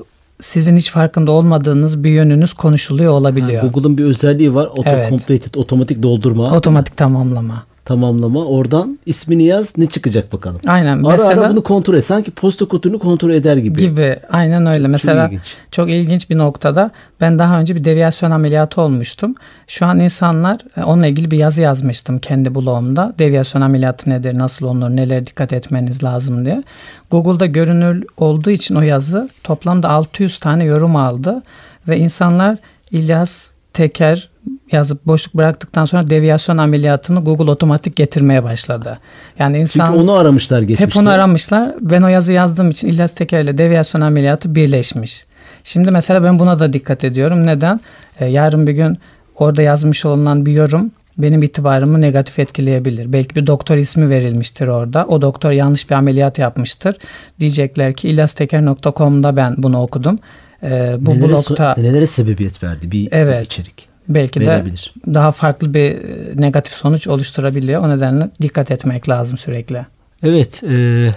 sizin 0.41 0.77
hiç 0.77 0.91
farkında 0.91 1.33
olmadığınız 1.33 2.05
bir 2.05 2.11
yönünüz 2.11 2.53
konuşuluyor 2.53 3.13
olabiliyor. 3.13 3.63
Google'ın 3.63 3.99
bir 3.99 4.05
özelliği 4.05 4.55
var. 4.55 4.67
Auto 4.67 4.83
Evet. 4.87 5.11
completed, 5.11 5.55
otomatik 5.55 6.03
doldurma, 6.03 6.57
Otomatik 6.57 6.97
tamamlama. 6.97 7.63
Tamamlama. 7.85 8.45
Oradan 8.45 8.99
ismini 9.07 9.43
yaz 9.43 9.79
ne 9.79 9.87
çıkacak 9.87 10.33
bakalım. 10.33 10.61
Aynen. 10.67 11.05
Ara 11.05 11.13
mesela 11.13 11.41
ara 11.41 11.51
bunu 11.51 11.63
kontrol 11.63 11.95
et. 11.95 12.05
Sanki 12.05 12.31
posta 12.31 12.65
kutunu 12.65 12.99
kontrol 12.99 13.31
eder 13.31 13.57
gibi. 13.57 13.81
gibi. 13.81 14.17
Aynen 14.31 14.67
öyle. 14.67 14.89
Mesela 14.89 15.27
ilginç. 15.27 15.55
çok 15.71 15.91
ilginç 15.91 16.31
bir 16.31 16.39
noktada 16.39 16.91
ben 17.21 17.39
daha 17.39 17.61
önce 17.61 17.75
bir 17.75 17.85
deviyasyon 17.85 18.31
ameliyatı 18.31 18.81
olmuştum. 18.81 19.35
Şu 19.69 19.87
an 19.87 20.01
insanlar 20.01 20.59
e, 20.77 20.83
onunla 20.83 21.07
ilgili 21.07 21.31
bir 21.31 21.39
yazı 21.39 21.63
yazmıştım 21.63 22.19
kendi 22.19 22.55
blogumda. 22.55 23.15
Deviyasyon 23.19 23.63
ameliyatı 23.63 24.11
nedir, 24.11 24.39
nasıl 24.39 24.67
olunur, 24.67 24.91
nelere 24.91 25.27
dikkat 25.27 25.53
etmeniz 25.53 26.05
lazım 26.05 26.45
diye. 26.45 26.63
Google'da 27.11 27.47
görünür 27.47 28.05
olduğu 28.17 28.51
için 28.51 28.75
o 28.75 28.83
yazı 28.83 29.29
toplamda 29.45 29.89
600 29.89 30.39
tane 30.39 30.65
yorum 30.65 30.97
aldı 30.97 31.43
ve 31.89 31.99
insanlar 31.99 32.59
İlyas 32.91 33.51
Teker 33.73 34.29
yazıp 34.73 35.07
boşluk 35.07 35.35
bıraktıktan 35.35 35.85
sonra 35.85 36.11
deviyasyon 36.11 36.59
ameliyatını 36.59 37.25
Google 37.25 37.51
otomatik 37.51 37.97
getirmeye 37.97 38.45
başladı. 38.45 38.99
Yani 39.39 39.59
insan 39.59 39.87
Çünkü 39.87 40.01
onu 40.03 40.13
aramışlar 40.13 40.63
geçmişte. 40.63 40.87
hep 40.87 40.97
onu 40.97 41.11
aramışlar. 41.11 41.75
Ben 41.81 42.03
o 42.03 42.09
yazı 42.09 42.33
yazdığım 42.33 42.71
için 42.71 42.89
İlyas 42.89 43.15
Teker 43.15 43.43
ile 43.43 43.59
deviyasyon 43.59 44.01
ameliyatı 44.01 44.55
birleşmiş. 44.55 45.27
Şimdi 45.65 45.91
mesela 45.91 46.23
ben 46.25 46.39
buna 46.39 46.61
da 46.61 46.73
dikkat 46.73 47.05
ediyorum. 47.05 47.47
Neden? 47.47 47.81
Ee, 48.21 48.27
yarın 48.27 48.67
bir 48.67 48.73
gün 48.73 48.99
orada 49.37 49.63
yazmış 49.63 50.05
olunan 50.05 50.47
bir 50.47 50.53
yorum 50.53 50.91
benim 51.19 51.43
itibarımı 51.43 52.01
negatif 52.01 52.39
etkileyebilir. 52.39 53.13
Belki 53.13 53.35
bir 53.35 53.47
doktor 53.47 53.77
ismi 53.77 54.11
verilmiştir 54.11 54.69
orada. 54.69 55.07
O 55.09 55.23
doktor 55.23 55.51
yanlış 55.51 55.91
bir 55.91 55.95
ameliyat 55.95 56.39
yapmıştır. 56.39 56.97
Diyecekler 57.41 57.95
ki 57.95 58.09
ilyasteker.com'da 58.09 59.37
ben 59.37 59.55
bunu 59.59 59.83
okudum. 59.83 60.19
Ee, 60.63 60.97
bu 60.99 61.11
nelere, 61.11 61.29
blogda 61.29 61.75
nelere 61.79 62.07
sebebiyet 62.07 62.63
verdi 62.63 62.91
bir 62.91 63.09
Evet. 63.13 63.47
içerik 63.47 63.94
belki 64.09 64.41
de 64.41 64.47
verebilir. 64.47 64.95
daha 65.07 65.33
farklı 65.33 65.75
bir 65.75 65.81
e, 65.91 66.01
negatif 66.37 66.73
sonuç 66.75 67.07
oluşturabiliyor. 67.09 67.83
O 67.83 67.89
nedenle 67.97 68.31
dikkat 68.43 68.71
etmek 68.71 69.09
lazım 69.09 69.39
sürekli. 69.39 69.87
Evet. 70.23 70.63
e, 70.71 71.09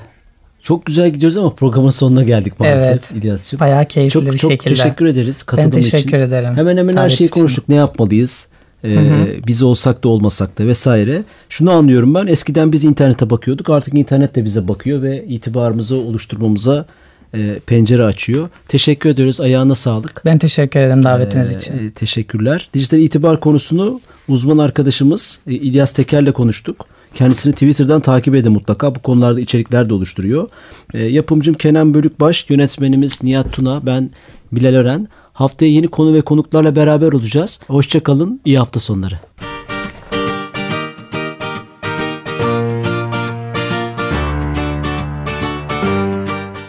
çok 0.62 0.86
güzel 0.86 1.10
gidiyoruz 1.10 1.38
ama 1.38 1.50
programın 1.56 1.89
sonuna 1.89 2.23
geldik 2.23 2.60
maalesef 2.60 2.89
Evet. 2.91 3.12
İlyas'cığım. 3.23 3.60
Bayağı 3.60 3.86
keyifli 3.86 4.13
Çok 4.13 4.34
bir 4.34 4.38
çok 4.38 4.52
şekilde. 4.52 4.76
teşekkür 4.76 5.06
ederiz 5.06 5.45
Ben 5.47 5.56
katıldığın 5.56 5.71
teşekkür 5.82 6.08
için. 6.08 6.17
ederim. 6.28 6.56
Hemen 6.56 6.78
hemen 6.78 6.97
her 6.97 7.10
şeyi 7.10 7.28
için. 7.28 7.36
konuştuk. 7.36 7.69
Ne 7.69 7.76
yapmalıyız? 7.76 8.47
Ee, 8.84 8.89
Hı 8.89 9.00
hı. 9.00 9.28
biz 9.47 9.63
olsak 9.63 10.04
da 10.04 10.10
olmasak 10.10 10.60
da 10.60 10.65
vesaire. 10.67 11.23
Şunu 11.50 11.71
anlıyorum 11.71 12.15
ben. 12.15 12.28
Eskiden 12.28 12.71
biz 12.71 12.84
internete 12.84 13.30
bakıyorduk. 13.30 13.69
Artık 13.69 13.93
internet 13.93 14.36
de 14.36 14.45
bize 14.45 14.67
bakıyor 14.67 15.02
ve 15.02 15.26
itibarımızı 15.26 15.95
oluşturmamıza 15.95 16.86
e, 17.33 17.59
pencere 17.65 18.03
açıyor. 18.03 18.49
Teşekkür 18.67 19.09
ediyoruz. 19.09 19.41
Ayağına 19.41 19.75
sağlık. 19.75 20.21
Ben 20.25 20.37
teşekkür 20.37 20.79
ederim 20.79 21.03
davetiniz 21.03 21.51
Ee, 21.51 21.57
için. 21.57 21.73
e, 21.73 21.91
teşekkürler. 21.91 22.69
Dijital 22.73 22.99
itibar 22.99 23.39
konusunu 23.39 24.01
uzman 24.27 24.57
arkadaşımız 24.57 25.39
e, 25.47 25.53
İlyas 25.53 25.93
Teker'le 25.93 26.31
konuştuk. 26.31 26.85
Kendisini 27.13 27.53
Twitter'dan 27.53 28.01
takip 28.01 28.35
edin 28.35 28.51
mutlaka. 28.51 28.95
Bu 28.95 28.99
konularda 28.99 29.39
içerikler 29.39 29.89
de 29.89 29.93
oluşturuyor. 29.93 30.49
E, 30.93 31.03
yapımcım 31.03 31.53
Kenan 31.53 31.93
Bölükbaş, 31.93 32.45
yönetmenimiz 32.49 33.23
Nihat 33.23 33.53
Tuna, 33.53 33.85
ben 33.85 34.09
Bilal 34.51 34.73
Ören. 34.73 35.07
Haftaya 35.33 35.71
yeni 35.71 35.87
konu 35.87 36.13
ve 36.13 36.21
konuklarla 36.21 36.75
beraber 36.75 37.11
olacağız. 37.11 37.59
Hoşçakalın, 37.67 38.41
iyi 38.45 38.57
hafta 38.59 38.79
sonları. 38.79 39.19